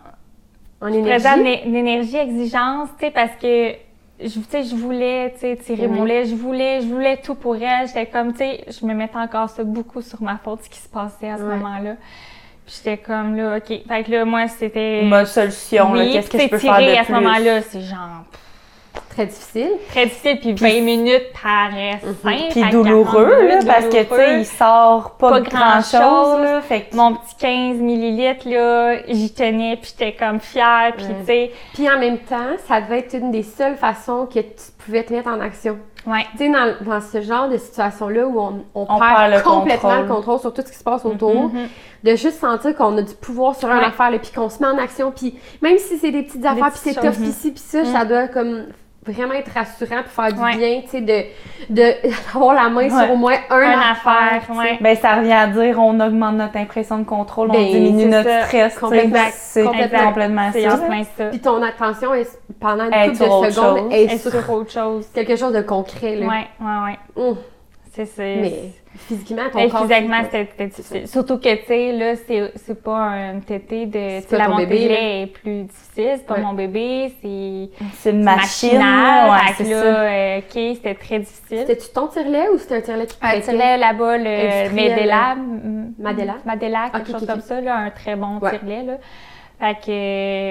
[0.85, 1.62] En je présente énergie.
[1.66, 3.72] une énergie, exigence, tu sais, parce que
[4.20, 6.07] je, tu sais, je voulais, tu sais, tirer mon Mhm.
[6.07, 7.87] lait, je voulais, je voulais tout pour elle.
[7.89, 10.78] J'étais comme, tu sais, je me mettais encore ça beaucoup sur ma faute, ce qui
[10.78, 11.57] se passait à ce Ouais.
[11.57, 11.97] moment-là.
[12.66, 13.66] Puis j'étais comme, là, OK.
[13.89, 15.03] Fait que là, moi, c'était...
[15.03, 16.95] Mode solution, là, Oui, qu'est-ce que je peux faire de plus?
[16.97, 18.24] à ce moment-là, c'est genre
[19.11, 19.71] Très difficile.
[19.91, 22.51] très difficile, puis 20 minutes paraissent simples.
[22.51, 26.41] Puis à douloureux, 40 là, minutes, parce que, tu sais, il sort pas, Pas grand-chose,
[26.43, 26.61] là.
[26.63, 31.15] Fait que Mon petit 15 millilitres, là, j'y tenais, puis j'étais comme fière, puis Ouais.
[31.21, 34.73] tu sais, Puis en même temps, ça devait être une des seules façons que tu
[34.85, 35.79] pouvais te mettre en action.
[36.09, 36.27] ouais.
[36.33, 39.41] Tu sais, dans, dans ce genre de situation-là où on, on On perd, perd le
[39.43, 40.03] complètement contrôle.
[40.09, 41.69] le contrôle sur tout ce qui se passe autour, Mhm.
[42.03, 43.85] de juste sentir qu'on a du pouvoir sur une Ouais.
[43.85, 46.71] affaire, là, puis qu'on se met en action, puis même si c'est des petites affaires,
[46.73, 47.93] puis c'est tough, puis ci, puis ça, Mhm.
[47.93, 48.65] ça doit comme
[49.07, 50.57] vraiment être rassurant pour faire du Ouais.
[50.57, 51.23] bien, tu sais, de
[51.71, 51.95] de-
[52.33, 52.91] d'avoir la main Ouais.
[52.91, 54.79] sur au moins un Une affaire, ouais.
[54.81, 58.09] Ben, ça revient à dire, on augmente notre impression de contrôle, Ben, on diminue c'est
[58.09, 58.43] notre ça.
[58.47, 58.79] stress.
[58.79, 59.19] Complètement.
[59.33, 60.05] C'est Complètement.
[60.09, 60.79] complètement C'est ça.
[61.17, 61.25] ça.
[61.31, 63.93] Puis ton attention est, pendant une couple sur de autre secondes chose.
[63.93, 65.07] est sur autre chose.
[65.15, 66.27] quelque chose de concret, là.
[66.27, 66.85] Ouais, ouais,
[67.17, 67.23] ouais.
[67.23, 67.37] Hum.
[67.99, 68.53] Mais
[68.97, 69.87] physiquement, ton Mais corps...
[69.87, 71.09] physiquement, c'était difficile.
[71.09, 74.37] Surtout que, tu sais, là, c'est c'est pas un tété de.
[74.37, 74.95] La ton montée bébé, de là.
[75.01, 76.13] lait est plus difficile.
[76.17, 76.41] C'est pas Ouais.
[76.43, 77.69] mon bébé, c'est
[77.99, 79.65] C'est une machine, ouais, là, ça.
[79.65, 80.45] euh, OK,
[80.77, 81.59] c'était très difficile.
[81.59, 85.37] C'était-tu ton tire-lait ou c'était un tire-lait qui Un tire-lait là-bas, le Medela.
[85.99, 86.35] Madela?
[86.45, 88.51] Madela, quelque chose comme ça, là, un très bon Ouais.
[88.51, 88.95] tire-lait, là.
[89.61, 89.91] Fait que,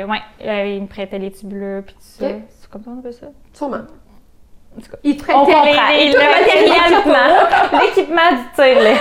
[0.03, 2.27] euh, ouais, euh, il me prêtait les tubuleux puis tout ça.
[2.49, 3.27] C'est comme ça on appelle ça?
[3.53, 3.81] Sûrement.
[4.75, 4.97] En tout cas.
[5.03, 5.37] Il te le
[6.29, 7.03] matériel
[7.81, 8.95] l'équipement du tire-lait.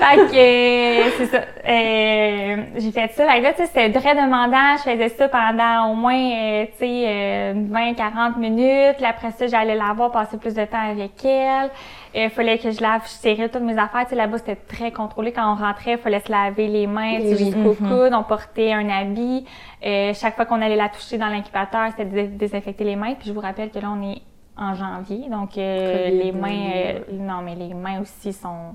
[0.00, 1.38] Fait que, euh, c'est ça.
[1.68, 3.26] Euh, j'ai fait ça.
[3.28, 4.76] Fait que là, tu sais, c'était très demandant.
[4.76, 8.96] Je faisais ça pendant au moins, euh, tu sais, euh, 20-40 minutes.
[8.96, 11.70] Puis après ça, j'allais la voir, passer plus de temps avec elle.
[12.14, 14.02] Il fallait que je lave, je serrais toutes mes affaires.
[14.04, 15.32] Tu sais, là-bas, c'était très contrôlé.
[15.32, 17.36] Quand on rentrait, il fallait se laver les mains, Eh oui.
[17.38, 17.88] jusqu'au Mhm.
[17.88, 18.12] coude.
[18.14, 19.46] On portait un habit.
[19.84, 23.14] Euh, chaque fois qu'on allait la toucher dans l'incubateur, c'était désinfecter les mains.
[23.18, 24.18] Puis je vous rappelle que là, on est
[24.62, 25.28] en janvier.
[25.30, 28.74] Donc, euh, les mains, euh, non, mais les mains aussi sont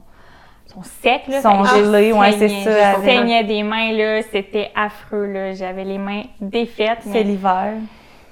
[0.65, 5.25] sont secs là, Sont gelés, ouais, c'est ça, Je saignais des mains là, c'était affreux
[5.25, 7.75] là, j'avais les mains défaites, C'est l'hiver.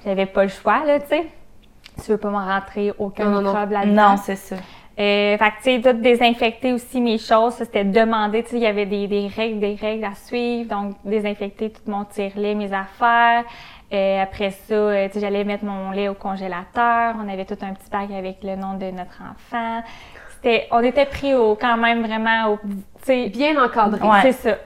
[0.04, 1.26] j'avais pas le choix là, tu sais.
[2.04, 4.10] Tu veux pas m'en rentrer aucun Non, microbe là-dedans.
[4.10, 4.56] Non, c'est ça.
[4.98, 8.62] Euh, fait que, tu sais, tout désinfecter aussi mes choses, c'était demandé, tu sais, il
[8.62, 12.72] y avait des, des règles, des règles à suivre, donc désinfecter tout mon tire-lait, mes
[12.72, 13.44] affaires.
[13.96, 17.14] Euh, après ça, euh, tu sais, j'allais mettre mon lait au congélateur.
[17.22, 19.82] On avait tout un petit bac avec le nom de notre enfant.
[20.34, 24.06] C'était, on était pris au, quand même vraiment au, tu sais, bien encadré.
[24.06, 24.20] Ouais.
[24.22, 24.56] c'est ça.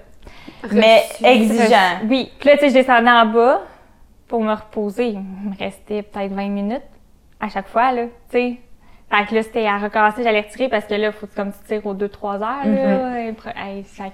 [0.73, 1.25] Mais Reçu.
[1.25, 1.99] exigeant.
[2.09, 2.31] Oui.
[2.39, 3.63] Puis là, tu sais, je descendais en bas
[4.27, 5.09] pour me reposer.
[5.09, 6.83] Il me restait peut-être 20 minutes
[7.41, 8.61] à chaque fois, là, tu sais.
[9.11, 11.85] Fait que là, c'était à recommencer, j'allais retirer parce que là, faut comme tu tires
[11.85, 13.21] aux 2-3 heures, là.
[13.21, 14.11] Et hey, fait que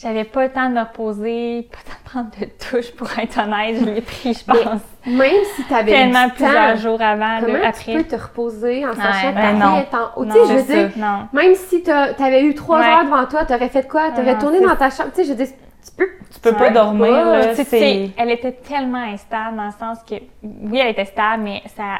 [0.00, 3.08] J'avais pas le temps de me reposer, pas le temps de prendre de douche, pour
[3.18, 3.76] être honnête.
[3.80, 7.02] Je l'ai pris, je Mais pense, Même si tu avais tellement du plusieurs temps, jours
[7.02, 7.94] avant, comment là, tu après.
[7.96, 9.74] peux te reposer en sachant que ta ben non.
[9.74, 10.24] fille est en haut?
[10.24, 10.90] Tu sais, je veux dire.
[10.96, 11.28] Non.
[11.32, 12.86] même si tu avais eu trois Ouais.
[12.86, 14.12] heures devant toi, tu aurais fait quoi?
[14.14, 15.10] Tu aurais non, tourné dans ta chambre.
[15.10, 15.48] Tu sais, je veux dire,
[15.84, 16.08] tu peux.
[16.32, 18.10] Tu peux pas dormir, Ouais, là, tu sais, c'est...
[18.16, 21.96] elle était tellement instable dans le sens que, oui, elle était stable, mais ça,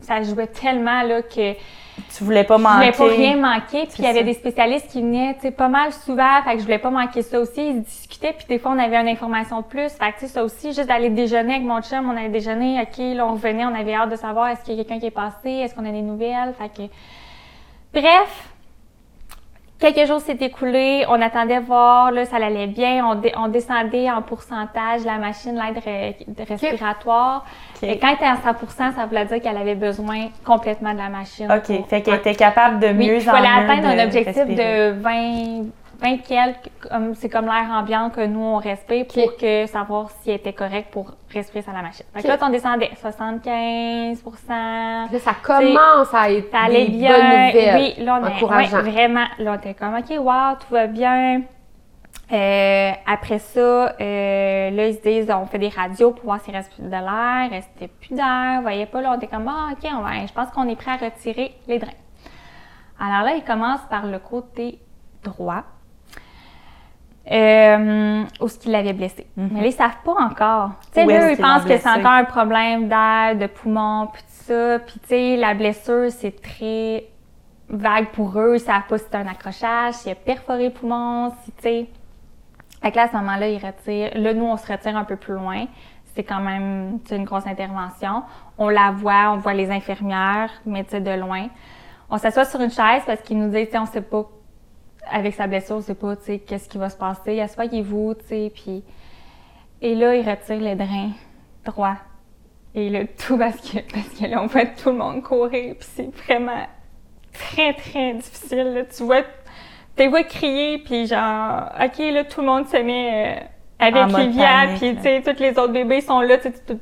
[0.00, 1.52] ça jouait tellement là que
[2.16, 2.90] Tu voulais pas je manquer.
[2.90, 3.86] voulais pas rien manquer.
[3.86, 6.42] Puis il y avait des spécialistes qui venaient, tu sais, pas mal souvent.
[6.44, 7.68] Fait que je voulais pas manquer ça aussi.
[7.68, 9.90] Ils discutaient, puis des fois on avait une information de plus.
[9.90, 12.80] Fait que tu sais, ça aussi, juste d'aller déjeuner avec mon chum, on allait déjeuner.
[12.80, 15.06] Ok, là on revenait, on avait hâte de savoir est-ce qu'il y a quelqu'un qui
[15.06, 16.54] est passé, est-ce qu'on a des nouvelles.
[16.58, 16.90] Fait que,
[17.92, 18.48] bref.
[19.78, 24.10] Quelques jours s'est écoulé, on attendait voir, là, ça allait bien, on, dé- on descendait
[24.10, 27.44] en pourcentage la machine, l'aide re- respiratoire.
[27.82, 27.88] Ok.
[27.88, 31.10] Et quand elle était à 100% ça voulait dire qu'elle avait besoin complètement de la
[31.10, 31.52] machine.
[31.52, 34.04] OK, pour- fait qu'elle était capable de oui, mieux il fallait en mieux atteindre un
[34.06, 34.92] objectif respirer.
[34.94, 35.64] de 20,
[36.00, 40.30] 20 quelques, comme, c'est comme l'air ambiant que nous on respire pour que savoir si
[40.30, 42.04] elle était correcte pour respirer sur la machine.
[42.14, 42.40] Fait que Ok.
[42.40, 47.10] là, on descendait 75 Là, ça commence à être ça allait des bien.
[47.12, 47.76] bonnes nouvelles.
[47.98, 48.76] Oui, là, on est encourageant.
[48.82, 49.24] ouais, vraiment.
[49.38, 51.42] Là, on était comme, OK, wow, tout va bien.
[52.32, 53.60] Euh, après ça,
[54.00, 56.90] euh, là, ils se disent, on fait des radios pour voir s'il reste plus de
[56.90, 60.26] l'air, restait plus d'air, vous voyez pas, là, on était comme, ah, OK, on va,
[60.26, 61.90] je pense qu'on est prêt à retirer les drains.
[62.98, 64.80] Alors là, ils commencent par le côté
[65.22, 65.62] droit,
[67.30, 69.26] euh, où ce qu'il l'avait blessé.
[69.36, 70.70] Mais là, ils savent pas encore.
[70.92, 74.52] Tu sais, est-ce ils pensent que c'est encore un problème d'air, de poumon, puis tout
[74.52, 74.78] ça.
[74.78, 77.08] Puis, tu sais, la blessure, c'est très
[77.68, 78.54] vague pour eux.
[78.56, 81.86] Ils savent pas si c'est un accrochage, s'il a perforé le poumon, si, tu sais.
[82.80, 84.10] Fait que là, à ce moment-là, ils retirent.
[84.14, 85.64] Là, nous, on se retire un peu plus loin.
[86.14, 88.22] C'est quand même une grosse intervention.
[88.56, 91.48] On la voit, on voit les infirmières, mais tu sais, de loin.
[92.08, 94.26] On s'assoit sur une chaise parce qu'ils nous disent, on sait pas
[95.10, 97.40] avec sa blessure, sait pas, tu sais, qu'est-ce qui va se passer.
[97.40, 98.82] Assoyez-vous, tu sais, puis...
[99.82, 101.10] Et là, il retire le drain
[101.64, 101.96] droit.
[102.74, 106.14] Et là, tout que, parce que là, on voit tout le monde courir, puis c'est
[106.24, 106.66] vraiment
[107.32, 108.84] très, très difficile, là.
[108.84, 109.22] Tu vois,
[109.96, 113.38] tu vois crier, puis genre, OK, là, tout le monde se met...
[113.42, 113.46] euh,
[113.78, 116.78] avec Livia, puis tu sais, tous les autres bébés sont là, tu sais, tout,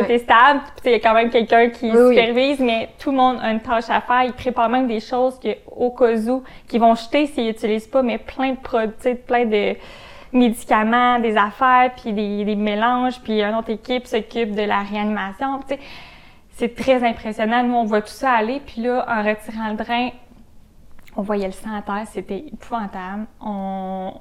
[0.00, 0.14] Ouais.
[0.14, 2.14] est stable, puis tu sais, il y a quand même quelqu'un qui Oui, oui.
[2.16, 4.22] supervise, mais tout le monde a une tâche à faire.
[4.24, 8.02] Ils préparent même des choses que, au cas où, qu'ils vont jeter s'ils n'utilisent pas,
[8.02, 9.74] mais plein de produits, plein de
[10.32, 15.58] médicaments, des affaires, puis des, des mélanges, puis une autre équipe s'occupe de la réanimation,
[15.68, 15.80] tu sais.
[16.50, 17.62] C'est très impressionnant.
[17.64, 20.08] Nous, on voit tout ça aller, puis là, en retirant le drain,
[21.16, 23.26] on voyait le sang à terre, c'était épouvantable.
[23.40, 24.12] On...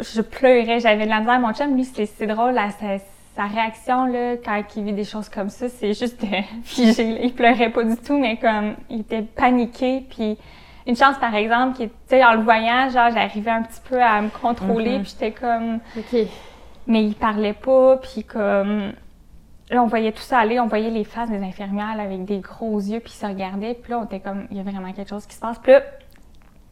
[0.00, 1.40] Je pleurais, j'avais de la misère.
[1.40, 2.98] Mon chum, lui, c'est drôle, là, sa,
[3.36, 6.22] sa réaction, là, quand il vit des choses comme ça, c'est juste
[6.64, 7.12] figer.
[7.12, 7.18] là.
[7.22, 10.36] Il pleurait pas du tout, mais comme, il était paniqué, puis
[10.86, 14.00] une chance, par exemple, qui, tu sais, en le voyant, genre, j'arrivais un petit peu
[14.02, 15.02] à me contrôler, Mhm.
[15.02, 15.80] puis j'étais comme...
[15.96, 16.20] OK.
[16.86, 18.92] Mais il parlait pas, puis comme...
[19.70, 22.38] Là, on voyait tout ça aller, on voyait les faces des infirmières là, avec des
[22.40, 24.92] gros yeux, puis ils se regardaient, puis là, on était comme, il y a vraiment
[24.92, 25.58] quelque chose qui se passe.
[25.60, 25.82] Puis là,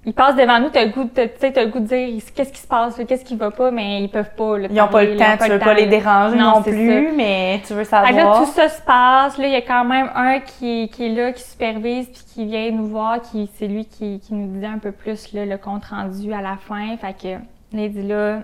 [0.07, 2.61] ils passent devant nous, t'as le goût de, t'as le goût de dire, qu'est-ce qui
[2.61, 4.57] se passe, là, qu'est-ce qui va pas, mais ils peuvent pas.
[4.59, 7.75] là, Ils n'ont pas le temps, tu veux pas les déranger Non, plus, mais tu
[7.75, 8.39] veux que là, savoir.
[8.41, 9.37] tout ça se passe.
[9.39, 12.45] Là, il y a quand même un qui, qui est là, qui supervise, puis qui
[12.47, 15.59] vient nous voir, qui c'est lui qui, qui nous disait un peu plus là, le
[15.59, 16.97] compte rendu à la fin.
[16.97, 18.41] Fait que dit là,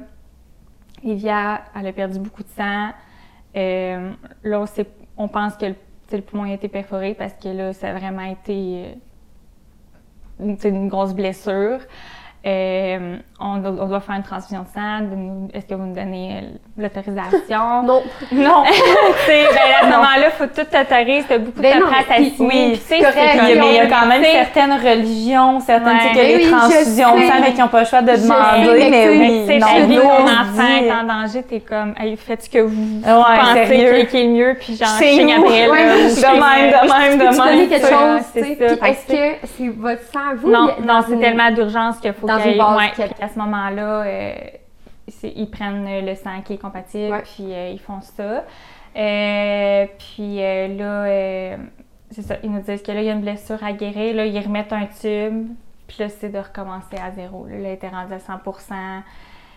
[1.03, 2.89] Livia, elle a perdu beaucoup de sang.
[3.57, 4.11] Euh,
[4.43, 4.87] là, on, sait-
[5.17, 5.75] on pense que le,
[6.13, 8.53] le poumon a été perforé parce que là, ça a vraiment été
[8.87, 8.93] euh,
[10.41, 11.81] une, une grosse blessure.
[12.47, 15.49] Euh, on, doit, on doit faire une transfusion de sang.
[15.55, 17.83] Est-ce que vous nous donnez euh, l'autorisation?
[17.85, 18.03] Non.
[18.33, 18.63] Non.
[18.67, 18.73] tu
[19.27, 22.37] sais, ben, à ce moment-là, faut tout t'autoriser, t'as beaucoup de Ben paperasse à signer.
[22.73, 25.99] oui, sais, correct, c'est a- mais il y a quand même sais, certaines religions, certaines,
[25.99, 26.15] tu sais, Ouais.
[26.15, 27.29] que les oui, transfusions de sais.
[27.29, 29.29] sang, mais qui n'ont pas le choix de sais, demander, mais mais tu sais, Mais
[29.29, 31.43] oui, tu sais, non, je te dis, nous, mon on se enfant est en danger,
[31.45, 33.65] t'es comme, hey, faites ce que vous Ouais, pensez
[34.11, 35.69] qui est- le mieux, puis j'en Chez signe après.
[35.71, 37.69] Ouais, de même, de même, de même.
[37.69, 38.59] quelque chose, sais.
[38.61, 40.51] est-ce que c'est votre sang à vous?
[40.51, 43.39] Non, non, c'est tellement d'urgence qu'il faut dans une base ouais, a- puis à ce
[43.39, 44.35] moment-là, euh,
[45.23, 47.23] ils prennent le sang qui est compatible, Ouais.
[47.23, 48.45] puis euh, ils font ça.
[48.97, 51.57] Euh, puis là,
[52.11, 54.25] c'est ça, ils nous disent que là, il y a une blessure à guérir, là,
[54.27, 55.49] ils remettent un tube,
[55.89, 57.47] puis là, c'est de recommencer à zéro.
[57.47, 59.03] Là, là, elle était rendue à 100%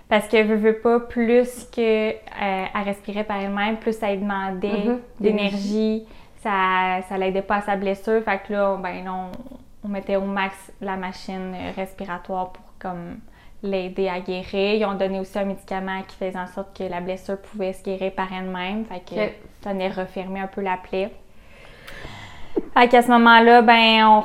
[0.09, 4.86] parce qu'elle veut, veut pas plus que euh, elle respirait par elle-même, plus elle demandait
[4.86, 4.99] Mhm.
[5.19, 6.05] d'énergie,
[6.41, 8.23] ça, ça l'aidait pas à sa blessure.
[8.23, 9.32] Fait que là, ben, on,
[9.86, 13.17] on mettait au max la machine respiratoire pour comme
[13.63, 14.75] l'aider à guérir.
[14.75, 17.84] Ils ont donné aussi un médicament qui faisait en sorte que la blessure pouvait se
[17.84, 18.86] guérir par elle-même.
[18.86, 19.21] Fait que
[19.63, 21.09] ça venait refermer un peu la plaie.
[22.73, 24.23] Fait qu'à ce moment-là, ben, on,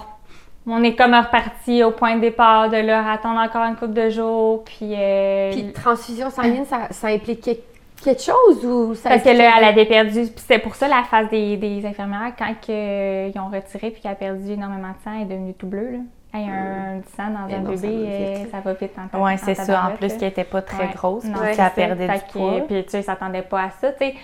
[0.67, 4.11] on est comme reparti au point de départ de leur attendre encore une couple de
[4.11, 4.65] jours.
[4.65, 9.29] Puis, euh, Puis transfusion sanguine, ça, ça implique que- quelque chose ou ça parce que
[9.31, 10.23] là, elle avait perdu.
[10.23, 13.91] Puis c'est pour ça la phase des, des infirmières, quand que, euh, ils ont retiré
[13.91, 15.91] puis qu'elle a perdu énormément de sang, elle est devenue tout bleue.
[15.93, 15.99] Là.
[16.35, 18.51] Hey, un du sang dans Eh un non, bébé, va euh, vite.
[18.51, 19.85] ça va vite en en c'est ça.
[19.87, 20.93] En plus, qu'elle était pas très Ouais.
[20.95, 22.61] grosse, Non, puis qu'elle perdait du poids.
[22.67, 24.15] Puis, tu sais, ils s'attendaient pas à ça, tu sais.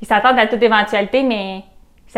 [0.00, 1.64] Ils s'attendent à toute éventualité, mais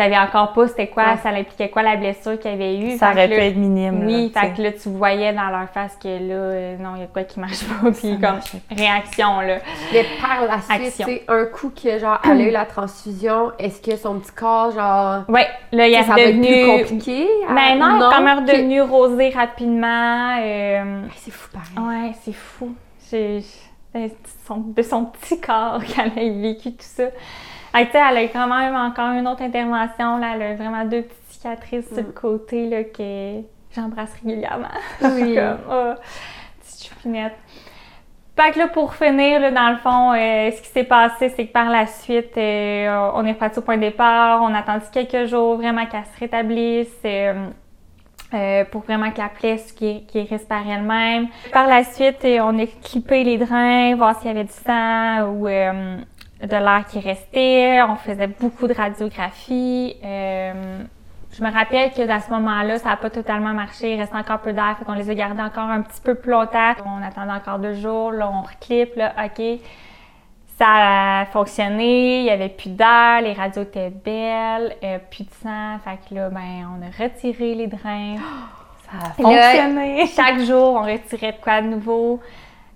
[0.03, 1.17] savaient encore pas c'était quoi, Ouais.
[1.21, 2.97] ça impliquait quoi la blessure qu'il y avait eu.
[2.97, 4.05] Ça Fait aurait que pu être minime.
[4.05, 6.91] Oui, là, fait tu que là, tu voyais dans leur face que là, euh, non,
[6.95, 8.39] il y a de quoi qui marche pas, puis Ça comme
[8.77, 9.57] réaction, là.
[9.93, 13.81] Mais par la suite, sais, un coup que genre elle a eu la transfusion, est-ce
[13.81, 16.77] que son petit corps, genre, Ouais, là, il est être plus redevenu.
[16.83, 17.27] compliqué?
[17.47, 18.49] à- Ben non, elle est quand même Ok.
[18.49, 20.37] redevenue rosée rapidement.
[20.41, 21.87] euh, C'est fou pareil.
[22.07, 22.73] Ouais, c'est fou.
[23.11, 23.41] J'ai-
[23.95, 24.13] j'ai-
[24.45, 27.03] son- de son petit corps qu'elle a vécu tout ça.
[27.71, 30.17] Fait que, elle a quand même encore une autre intervention.
[30.17, 33.41] Là, elle a vraiment deux petites cicatrices sur le côté là, que
[33.75, 34.67] j'embrasse régulièrement.
[35.01, 35.35] Oui.
[35.35, 35.93] Comme, oh,
[36.61, 37.35] petite choupinette.
[38.35, 41.47] Fait que là, pour finir, là, dans le fond, euh, ce qui s'est passé, c'est
[41.47, 44.41] que par la suite, euh, on est reparti au point de départ.
[44.41, 46.87] On a attendu quelques jours vraiment qu'elle se rétablisse.
[47.05, 51.27] euh, pour vraiment que la plaie se gué- guérisse par elle-même.
[51.51, 55.47] Par la suite, on a clippé les drains, voir s'il y avait du sang ou
[56.41, 57.81] de l'air qui restait.
[57.81, 59.95] On faisait beaucoup de radiographie.
[60.03, 60.83] Euh,
[61.31, 63.93] je me rappelle que à ce moment-là, ça n'a pas totalement marché.
[63.93, 66.31] Il restait encore peu d'air, fait qu'on les a gardés encore un petit peu plus
[66.31, 66.73] longtemps.
[66.85, 69.59] On attendait encore deux jours, là, on reclippe, là, OK.
[70.57, 75.31] Ça a fonctionné, il n'y avait plus d'air, les radios étaient belles, euh, plus de
[75.41, 75.77] sang.
[75.85, 78.15] Fait que là, ben, on a retiré les drains.
[78.91, 80.07] Ça a Là, fonctionné.
[80.07, 82.19] Chaque jour, on retirait de quoi de nouveau?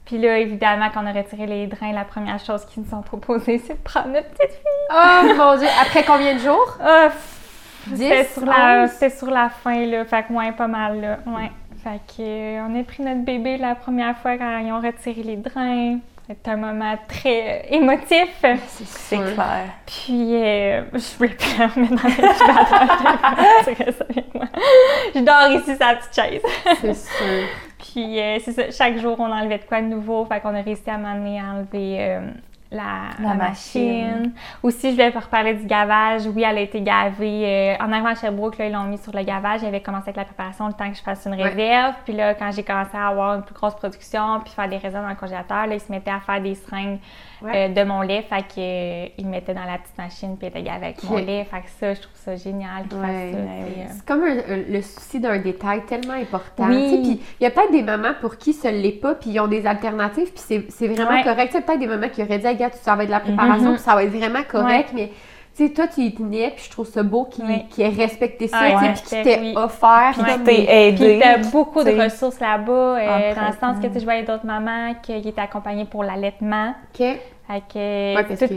[0.06, 3.02] Puis là, évidemment, quand on a retiré les drains, la première chose qu'ils nous ont
[3.02, 4.90] proposé, c'est de prendre notre petite fille.
[4.92, 6.78] Oh mon dieu, après combien de jours?
[7.88, 8.90] 10, c'était sur, la, 11?
[8.92, 10.06] c'était sur la fin, là.
[10.06, 11.20] Fait que, ouais, pas mal, là.
[11.28, 11.52] Ouais.
[11.84, 15.22] Fait que, euh, on a pris notre bébé la première fois quand ils ont retiré
[15.24, 15.98] les drains.
[16.28, 18.46] C'était un moment très euh, émotif.
[18.86, 19.66] C'est clair.
[19.86, 24.08] Puis, euh, je voulais plus la remettre dans l'incubateur.
[25.16, 26.42] Je dors ici, sur la petite chaise.
[26.80, 27.48] C'est sûr.
[27.78, 30.26] Puis, euh, c'est ça, chaque jour, on enlevait de quoi de nouveau.
[30.26, 32.32] Fait qu'on a réussi à m'amener à enlever euh,
[32.74, 34.34] la, La la machine.
[34.62, 36.24] Aussi, je voulais vous reparler du gavage.
[36.28, 37.76] Oui, elle a été gavée.
[37.80, 39.62] euh, en arrivant à Sherbrooke, là, ils l'ont mis sur le gavage.
[39.62, 41.44] J'avais commencé avec la préparation le temps que je fasse une Ouais.
[41.50, 41.96] réserve.
[42.04, 45.04] Puis là, quand j'ai commencé à avoir une plus grosse production, puis faire des réserves
[45.04, 47.00] dans le congélateur, là, ils se mettaient à faire des seringues
[47.44, 47.70] Ouais.
[47.70, 48.24] euh, de mon lait.
[48.30, 51.18] Fait que, euh, ils me mettaient dans la petite machine, puis étaient gavés avec mon
[51.18, 51.26] Ok.
[51.26, 51.44] lait.
[51.50, 53.08] Fait que ça, je trouve ça génial Ouais, ça.
[53.08, 56.68] euh, C'est comme un- un- le souci d'un détail tellement important.
[56.70, 57.02] Oui.
[57.04, 59.40] Puis il y a peut-être des mamans pour qui ça ne l'est pas, puis ils
[59.40, 61.48] ont des alternatives, puis c'est- vraiment correct.
[61.52, 63.70] Tu sais, peut-être des mamans qui auraient dit, gars, ça va être de la préparation,
[63.70, 63.74] Mhm.
[63.76, 65.12] puis ça va être vraiment correct, mais
[65.56, 67.66] tu sais, toi, tu y tenais, puis je trouve ça beau qu'ils Oui.
[67.70, 68.94] qu'ils aient respecté ça, ouais.
[68.94, 69.54] puis qu'ils t'aient Oui.
[69.56, 70.12] offert.
[70.14, 70.96] Puis t'es des- aidé.
[71.06, 74.06] Puis t'as beaucoup de ressources là-bas, euh, En dans le sens que tu sais, je
[74.06, 76.74] voyais d'autres mamans qui, qui étaient accompagnées pour l'allaitement.
[77.00, 77.06] OK.
[77.48, 78.48] Fait que, Ouais, que- tu sais,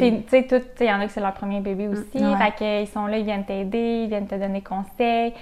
[0.46, 2.06] tu il y en a que c'est leur premier bébé aussi.
[2.14, 2.36] ouais.
[2.36, 5.32] Fait que, ils sont là, ils viennent t'aider, ils viennent te donner conseils.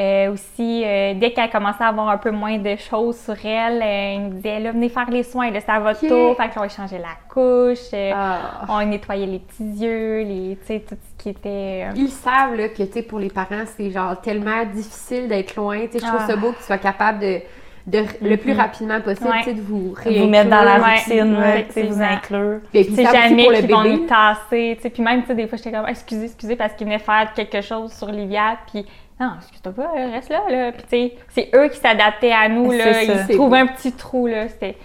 [0.00, 3.80] Euh, aussi, euh, dès qu'elle commençait à avoir un peu moins de choses sur elle,
[3.80, 6.08] euh, ils me disaient, là, venez faire les soins, là, c'est à votre Ok.
[6.08, 6.36] tour.
[6.36, 8.64] Fait qu'on va la couche, euh, Ah.
[8.68, 11.86] on nettoyait les petits yeux, les, tu tout ce qui était...
[11.94, 15.82] Ils savent là, que tu sais, pour les parents, c'est genre tellement difficile d'être loin.
[15.86, 16.26] Tu sais, je trouve Ah.
[16.26, 17.38] ça beau qu'ils soient capables de,
[17.86, 18.58] de le plus Mhm.
[18.60, 19.38] rapidement possible, Ouais.
[19.40, 22.60] tu sais, de vous Vous mettre dans la routine, ouais, là, tu sais, vous inclure.
[22.72, 23.96] Et puis, jamais pour le qu'ils vont bébé.
[23.96, 24.90] nous tasser, tu sais.
[24.90, 27.60] Puis même, tu sais, des fois, j'étais comme, excusez, excusez, parce qu'ils venaient faire quelque
[27.60, 28.86] chose sur Livia, puis
[29.20, 30.72] non, excuse-toi pas, reste là, là.
[30.72, 33.02] Puis, tu sais, c'est eux qui s'adaptaient à nous, là.
[33.02, 34.48] Ils trouvaient un petit trou, là.
[34.48, 34.76] C'était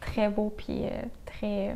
[0.00, 0.88] très beau, puis euh,
[1.26, 1.74] très.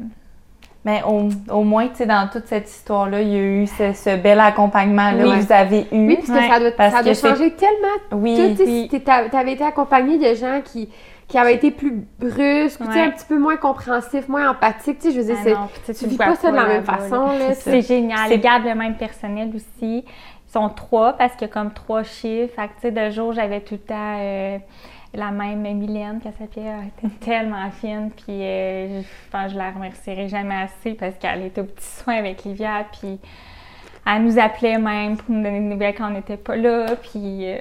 [0.85, 3.93] Mais au, au moins, tu sais, dans toute cette histoire-là, il y a eu ce,
[3.95, 5.31] ce bel accompagnement-là Oui.
[5.39, 6.07] que vous avez eu.
[6.07, 6.49] Oui, parce que Ouais.
[6.49, 8.55] ça doit, Parce ça doit changer tellement Oui.
[8.57, 8.65] tout.
[8.65, 10.91] Tu si t'avais été accompagné de gens qui,
[11.27, 13.07] qui avaient été plus brusques, ou, tu sais, Ouais.
[13.07, 14.99] un petit peu moins compréhensifs, moins empathiques.
[14.99, 16.67] Tu sais, je veux dire, Ah c'est- non, tu vis vois pas ça de la
[16.67, 16.99] même là.
[16.99, 17.27] façon.
[17.39, 18.19] Là, C'est génial.
[18.29, 20.05] C'est- Ils gardent le même personnel aussi.
[20.07, 22.53] Ils sont trois parce qu'il y a comme trois chiffres.
[22.55, 24.59] Fait que, tu sais, de jour, j'avais tout le temps euh,
[25.15, 26.21] la même Mylène.
[26.25, 26.47] Elle
[27.09, 28.11] était tellement fine.
[28.17, 32.15] Puis euh, je que je la remercierai jamais assez parce qu'elle était au petit soin
[32.17, 32.85] avec Livia.
[33.01, 33.19] Puis
[34.07, 36.87] elle nous appelait même pour nous donner des nouvelles quand on n'était pas là.
[37.03, 37.51] Puis.
[37.51, 37.59] euh,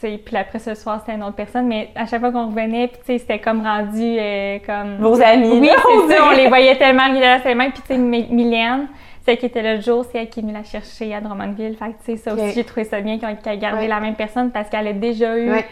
[0.00, 3.18] puis après ce soir, c'était une autre personne, mais à chaque fois qu'on revenait, puis
[3.18, 4.96] c'était comme rendu euh, comme...
[4.96, 5.60] Vos amis.
[5.60, 7.70] Oui, on c'est les voyait tellement régulièrement, tellement.
[7.70, 8.88] Puis, tu sais, My- Mylène,
[9.30, 11.76] celle qui était là le jour, c'est elle qui est venue la chercher à Drummondville.
[11.76, 13.88] Fait que, tu sais, ça aussi, j'ai trouvé ça bien qu'elle ait gardé Ouais.
[13.88, 15.66] la même personne parce qu'elle a déjà eu Ouais,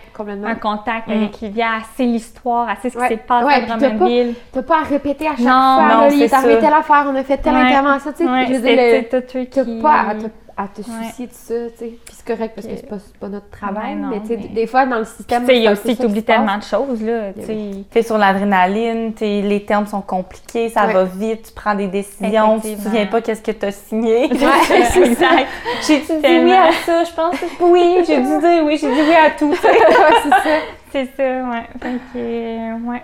[0.44, 1.12] un contact Mm.
[1.12, 1.66] avec Livia.
[1.78, 4.34] Elle sait l'histoire, elle sait ce qui s'est passé à Drummondville.
[4.52, 5.88] T'as pas à répéter à chaque Non, fois.
[5.94, 7.60] non, là, il est arrivé telle affaire, on a fait telle Ouais.
[7.62, 8.12] intervention.
[8.12, 9.04] Tu sais, Ouais, je veux dire,
[9.50, 10.14] T'as pas
[10.60, 11.98] à te, soucier de ça, tu sais.
[12.04, 14.36] Puis c'est correct parce que c'est pas, pas notre travail, Ouais, non, mais tu sais,
[14.36, 15.42] mais- des fois dans le système.
[15.42, 17.32] Tu sais, il y a aussi, t'oublies tellement de choses, là.
[17.32, 20.92] Tu es sur l'adrénaline, les termes sont compliqués, ça Ouais.
[20.94, 24.28] va vite, tu prends des décisions, tu te souviens pas qu'est-ce que tu as signé.
[24.32, 24.38] Ouais,
[24.92, 25.46] c'est exact.
[25.86, 27.04] J'ai-tu dit oui à ça?
[27.04, 29.54] Je pense que oui, j'ai dû dire oui, j'ai dit oui à tout.
[29.62, 30.58] c'est ça.
[30.90, 31.66] C'est ça, ouais.
[31.80, 33.02] Fait que, ouais.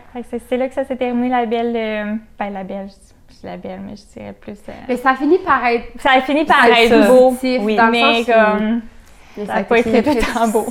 [0.49, 1.77] C'est, là que ça s'est terminé, la belle...
[1.77, 3.14] euh, ben, la belle, je dis
[3.45, 4.59] la belle, mais je dirais plus...
[4.69, 7.09] euh, Mais ça finit par être Ça a fini par C'est être ça.
[7.09, 7.77] beau, positif, oui.
[7.77, 8.81] dans le mais sens où- comme...
[9.37, 10.67] mais ça a pas été tout le temps beau.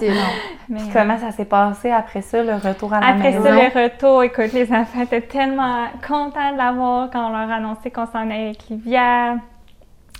[0.69, 3.43] mais, Puis comment ça s'est passé après ça, le retour à la Après maison?
[3.43, 7.55] ça, le retour, écoute, les enfants étaient tellement contents de l'avoir quand on leur a
[7.55, 9.33] annoncé qu'on s'en allait avec Livia.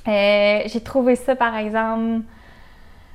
[0.08, 2.22] Euh, j'ai trouvé ça, par exemple,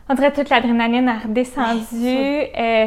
[0.08, 2.06] on dirait toute l'adrénaline a redescendu.
[2.56, 2.86] Euh,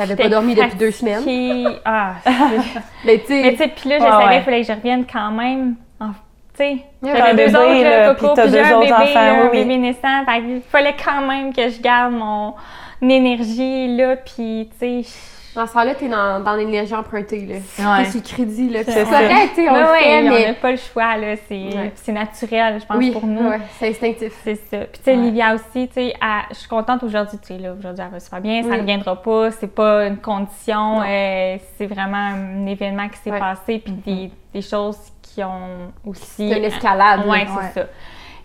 [0.00, 1.66] T'avais pas dormi depuis deux fatiguée.
[1.84, 2.14] Ah,
[3.04, 4.34] Mais tu mais tu sais, puis là, je Ouais, savais ouais.
[4.36, 5.74] qu'il fallait que je revienne quand même.
[6.00, 6.14] en- Tu
[6.56, 9.48] sais, j'avais deux bébé, autres, là, Coco, puis j'ai deux un autres bébé, enfants, oui,
[9.52, 9.58] oui.
[9.64, 10.24] bébé naissant.
[10.26, 12.54] Fait qu'il fallait quand même que je garde mon
[13.02, 15.10] énergie, là, puis tu sais,
[15.54, 17.54] dans ce temps-là, t'es dans, dans l'énergie empruntée, là.
[17.98, 18.04] Ouais.
[18.14, 18.80] Le crédit, là.
[18.84, 19.18] C'est C'est ça.
[19.54, 20.52] tu on Ouais, le fait, on n'a mais...
[20.54, 21.34] pas le choix, là.
[21.48, 23.48] C'est c'est naturel, je pense, Oui, pour nous.
[23.48, 24.32] ouais, c'est instinctif.
[24.44, 24.78] C'est ça.
[24.78, 25.22] Puis, tu sais, Ouais.
[25.22, 26.14] Livia aussi, tu sais,
[26.50, 28.74] je suis contente aujourd'hui, tu sais, là, aujourd'hui, elle va super bien, ça Oui.
[28.76, 33.38] ne reviendra pas, c'est pas une condition, euh, c'est vraiment un événement qui s'est Ouais.
[33.38, 36.48] passé, puis des, des choses qui ont aussi.
[36.50, 37.26] C'est une escalade, là.
[37.26, 37.46] Ouais, Ouais.
[37.74, 37.86] c'est ça.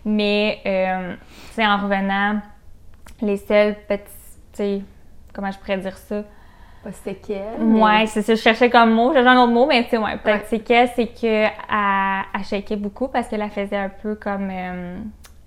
[0.04, 1.14] Mais, euh,
[1.50, 2.40] tu sais, en revenant,
[3.22, 4.04] les seuls petits,
[4.54, 4.82] tu sais,
[5.34, 6.24] comment je pourrais dire ça?
[6.86, 7.58] Pas séquelles.
[7.60, 8.36] mais- Ouais, c'est ça.
[8.36, 9.12] Je cherchais comme mot.
[9.14, 10.46] J'ai un autre mot, mais tu sais, ouais, peut-être Ouais.
[10.50, 11.50] c'est qu'elle, c'est qu'elle
[12.34, 12.44] elle
[12.76, 14.98] beaucoup parce qu'elle la faisait un peu comme euh,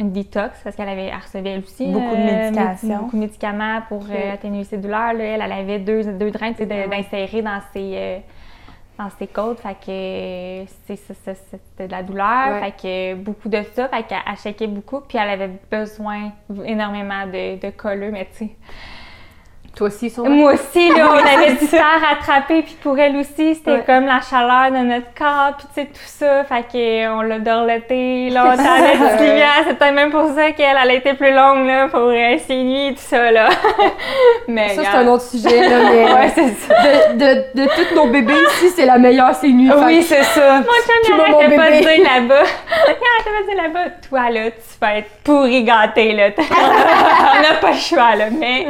[0.00, 2.88] une détox parce qu'elle avait elle recevait elle aussi Beaucoup de euh, médication.
[2.88, 5.12] médi- beaucoup de médicaments pour euh, atténuer ses douleurs.
[5.12, 5.22] Là.
[5.24, 6.88] Elle, elle avait deux, deux drains Ouais.
[6.88, 8.22] d'insérer dans ses
[8.98, 9.60] dans ses côtes.
[9.60, 12.48] Fait que c'était de la douleur.
[12.60, 12.72] Ouais.
[12.72, 13.86] Fait que beaucoup de ça.
[13.86, 15.00] Fait qu'elle elle shakeait beaucoup.
[15.08, 16.32] Puis elle avait besoin
[16.64, 18.50] énormément de, de colleux, mais tu sais.
[19.78, 23.16] Toi aussi, son Moi aussi, là, on avait du temps à rattraper, puis pour elle
[23.16, 23.82] aussi, c'était Ouais.
[23.86, 26.42] comme la chaleur de notre corps, puis tu sais, tout ça.
[26.44, 29.62] Fait qu'on l'a dorloté longtemps, la petite lumière.
[29.68, 32.88] C'est peut-être même pour ça qu'elle, elle a été plus longue, là, pour ses nuits
[32.88, 33.48] et tout ça, là.
[34.48, 36.74] Mais Ça, c'est un autre sujet, là, mais Ouais, c'est ça.
[37.12, 39.70] de, de, de tous nos bébés ici, c'est la meilleure, c'est nuit.
[39.84, 40.58] Oui, c'est ça.
[40.58, 42.42] Mon chum, il arrêtait pas de dire là-bas.
[42.66, 43.90] Il arrêtait pas de dire là-bas.
[44.08, 46.30] Toi, là, tu vas être pourri gâté, là.
[46.38, 48.24] on n'a pas le choix, là.
[48.36, 48.66] Mais,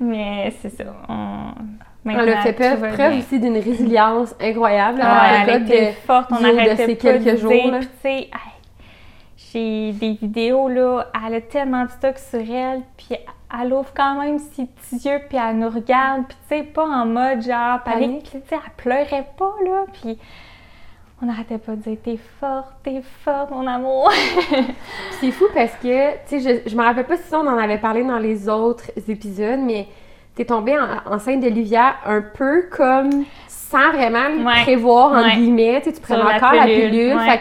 [0.00, 0.84] mais c'est ça.
[1.08, 1.52] On...
[2.06, 2.52] Elle maintenant, a fait
[2.96, 5.00] preuve, aussi d'une résilience incroyable.
[5.00, 7.80] Ouais, elle de- forte, on haut de arrêtait ces pas quelques jours, dire, là.
[8.04, 8.30] hey,
[9.36, 13.16] j'ai des vidéos, là, elle a tellement de stock sur elle, puis
[13.60, 16.84] elle ouvre quand même ses petits yeux, puis elle nous regarde, puis tu sais, pas
[16.84, 18.30] en mode genre Panique.
[18.30, 20.18] tu sais, elle pleurait pas, là, puis
[21.22, 24.10] on n'arrêtait pas de dire «t'es forte, t'es forte, mon amour
[25.20, 27.78] C'est fou parce que, tu sais, je, je me rappelle pas si on en avait
[27.78, 29.86] parlé dans les autres épisodes, mais
[30.34, 34.62] t'es tombée en, enceinte d'Olivia un peu comme sans vraiment Ouais.
[34.62, 35.36] prévoir, entre Ouais.
[35.36, 35.80] guillemets.
[35.84, 37.40] Tu sais, tu prenais encore la pilule, ouais.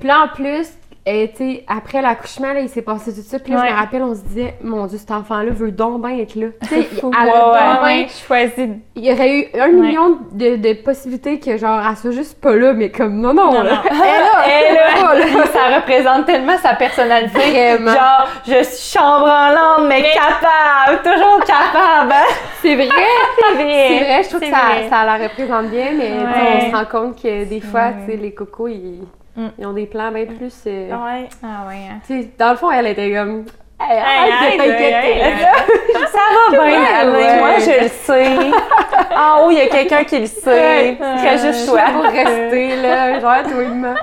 [0.00, 0.68] Puis là, en plus,
[1.08, 3.38] euh, tu sais, après l'accouchement, là, il s'est passé tout ça.
[3.38, 6.18] Puis là, je me rappelle, on se disait, mon Dieu, cet enfant-là veut donc bien
[6.18, 6.48] être là.
[6.62, 8.48] Tu sais, a Ouais, ouais,
[8.96, 12.56] Il y aurait eu un million de, de possibilités que, genre, elle soit juste pas
[12.56, 13.74] là, mais comme, non, non, Non, là.
[13.74, 13.80] non.
[13.90, 14.80] Elle là,
[15.14, 17.38] Elle, là, ça représente tellement sa personnalité.
[17.38, 17.92] Vraiment.
[17.92, 22.12] Genre, je suis chambranlante, mais, capable, toujours capable.
[22.12, 22.24] hein?
[22.62, 22.86] C'est vrai!
[22.88, 23.86] C'est vrai.
[23.88, 26.84] C'est vrai, je trouve que ça, ça la représente bien, mais tu on se rend
[26.84, 29.02] compte que des fois, tu sais, les cocos, ils,
[29.36, 29.48] Mm.
[29.58, 30.62] ils ont des plans bien plus.
[30.66, 31.28] euh, Ouais.
[31.42, 32.00] Ah ouais, hein.
[32.06, 33.44] tu sais, dans le fond, elle était comme.
[33.78, 34.94] Hey, Hey, arrête de hey, t'inquiéter.
[34.94, 35.34] hey, hey.
[36.10, 37.12] Ça va bien, Ouais, Alain.
[37.12, 37.38] ouais.
[37.40, 38.50] Moi, je le sais.
[39.18, 40.96] En haut, il y a quelqu'un qui le sait.
[41.00, 41.16] Ouais.
[41.18, 43.94] C'est juste suis pour rester là, genre, toi et moi.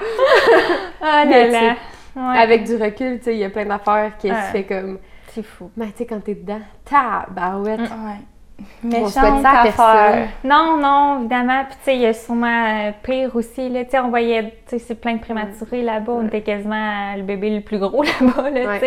[1.01, 1.75] Ah là.
[2.15, 2.37] Ouais.
[2.39, 4.35] Avec du recul, tu sais, il y a plein d'affaires qui Ouais.
[4.47, 4.99] se fait comme.
[5.33, 5.71] C'est fou.
[5.75, 7.79] Mais tu sais, quand t'es dedans, tabarouette.
[7.79, 8.21] Ouais.
[8.59, 10.27] On souhaite Méchante ça à personne.
[10.43, 11.63] Non, non, évidemment.
[11.65, 13.67] Puis, tu sais, il y a sûrement euh, pire aussi.
[13.69, 13.83] Là.
[13.83, 16.13] Tu sais, on voyait, tu sais, c'est plein de prématurés là-bas.
[16.13, 16.75] On était quasiment
[17.13, 18.49] euh, le bébé le plus gros là-bas.
[18.51, 18.79] Là, Ouais.
[18.79, 18.85] Tu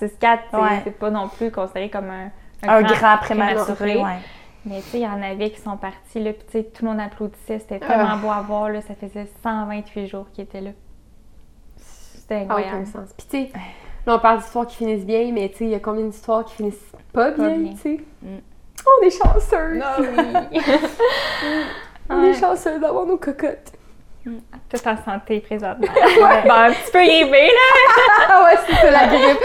[0.00, 0.80] sais, 36-4, c'est Ouais.
[0.84, 2.30] c'est pas non plus considéré comme un,
[2.68, 3.96] Un grand prématuré, prématuré.
[4.02, 4.18] ouais.
[4.64, 6.84] Mais tu sais, il y en avait qui sont partis, là, puis tu sais, tout
[6.84, 7.58] le monde applaudissait.
[7.58, 8.16] C'était tellement Ah.
[8.16, 8.80] beau à voir, là.
[8.80, 10.70] Ça faisait 128 jours qu'ils étaient là.
[11.76, 12.84] C'était n'a incroyable.
[13.18, 13.50] Puis tu sais,
[14.06, 16.44] là, on parle d'histoires qui finissent bien, mais tu sais, il y a combien d'histoires
[16.44, 17.72] qui finissent pas bien, bien.
[17.72, 18.00] tu sais?
[18.22, 18.26] Mm.
[19.02, 19.80] On est chanceux!
[20.52, 20.60] oui.
[22.10, 22.28] On Ouais.
[22.30, 23.72] est chanceux d'avoir nos cocottes.
[24.24, 25.86] Tout en santé présentement.
[26.44, 27.94] Bon, un petit peu grippé, là.
[28.30, 29.38] Ah ouais, c'est ça, la grippe.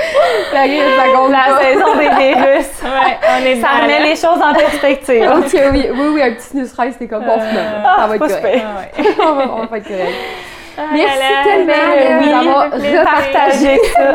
[0.54, 2.68] La grippe, ça compte La saison des virus.
[2.84, 4.06] Ouais, on est Ça remet là.
[4.06, 5.32] les choses en perspective.
[5.36, 7.84] Ok, oui, oui, oui, un petit rise, c'est comme bon, finalement.
[7.86, 8.66] Ah, ça va être correct.
[9.20, 10.14] on, va, on va être correct.
[10.80, 11.74] Ah Merci tellement
[12.40, 12.48] oui,
[12.92, 13.48] d'avoir ça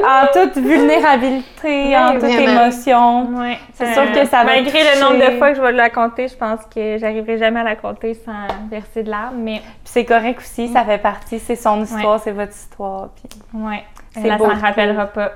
[0.05, 3.29] en toute vulnérabilité, en toute émotion.
[3.39, 4.95] Ouais, C'est sûr que ça va Malgré toucher.
[4.95, 7.65] le nombre de fois que je vais la compter, je pense que j'arriverai jamais à
[7.65, 11.57] la compter sans verser de larmes, mais Puis c'est correct aussi, ça fait partie, c'est
[11.57, 13.09] son histoire, c'est votre histoire.
[13.17, 13.41] Puis...
[13.61, 13.85] ouais,
[14.17, 15.33] elle s'en rappellera pas.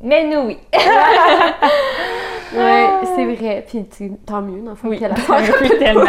[0.00, 0.58] Mais nous, oui.
[2.54, 3.64] Ouais, c'est vrai.
[3.66, 5.14] Puis tu tant mieux, dans le fond, Oui, qu'elle a
[5.78, 6.04] tellement.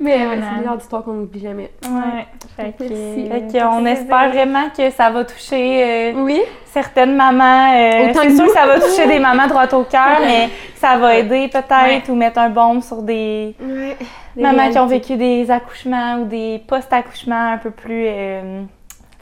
[0.00, 1.70] Mais ouais, c'est le genre d'histoire qu'on n'oublie jamais.
[1.84, 2.26] Ouais,
[2.56, 3.28] fait que, Merci.
[3.52, 6.40] Fait qu'on espère vraiment que ça va toucher euh, Oui.
[6.72, 7.72] certaines mamans.
[7.74, 10.96] euh, c'est que sûr que ça va toucher des mamans droit au cœur, mais ça
[10.96, 12.02] va aider peut-être Ouais.
[12.08, 13.96] ou mettre un baume sur des Ouais.
[14.36, 18.62] mamans qui ont vécu des accouchements ou des post-accouchements un peu plus euh,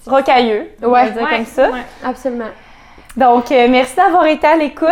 [0.07, 1.71] rocailleux, on va dire Ouais, comme ça.
[1.71, 1.81] ouais.
[2.05, 2.45] Absolument.
[3.19, 4.87] Donc, euh, merci d'avoir été à l'écoute.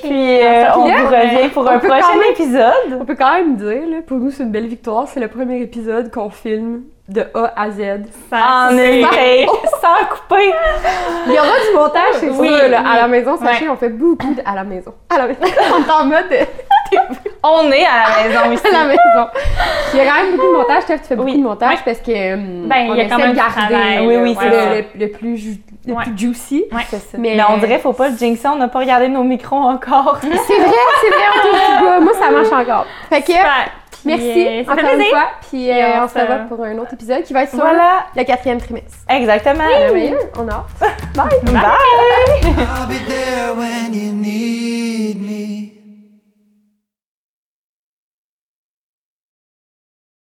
[0.00, 2.98] Puis, euh, on vous revient pour on un prochain même- épisode.
[3.00, 5.08] On peut quand même dire, là, pour nous, c'est une belle victoire.
[5.08, 7.80] C'est le premier épisode qu'on filme de A à Z.
[8.32, 10.52] En sans couper.
[11.26, 13.36] Il y aura du montage, c'est Oui, sûr, là, à la maison.
[13.36, 13.70] Sachez, Ouais.
[13.72, 14.42] on fait beaucoup de...
[14.44, 14.92] à la maison.
[15.10, 15.40] À la maison.
[15.44, 16.96] on est en mode de-
[17.42, 18.66] On est à la maison ici.
[18.74, 19.30] à la maison.
[19.92, 20.82] Il y a quand même beaucoup de montage.
[20.84, 23.18] Steph, tu fais beaucoup de montage parce que hum, Ben, il y a on quand
[23.18, 26.02] même de garder travail, Oui, oui, c'est le, le- le plus, le Ouais.
[26.04, 26.64] plus juicy.
[26.72, 26.82] Ouais.
[26.90, 27.16] C'est ça.
[27.18, 30.18] Mais- Mais, on dirait, faut pas le jinxer, on n'a pas regardé nos micros encore.
[30.22, 32.00] C'est vrai, c'est vrai, on touche du bois.
[32.00, 32.86] Moi, ça marche encore.
[33.08, 33.70] Fait que, Super.
[34.04, 35.24] Merci fait encore une fois.
[35.50, 38.06] Puis, euh, on on se revoit pour un autre épisode qui va être sur voilà,
[38.14, 38.96] le quatrième trimestre.
[39.08, 39.64] exactement.
[39.66, 40.66] Merveilleux, on a hâte.
[41.16, 41.26] Bye!
[41.44, 42.56] Bye.
[42.56, 42.86] I'll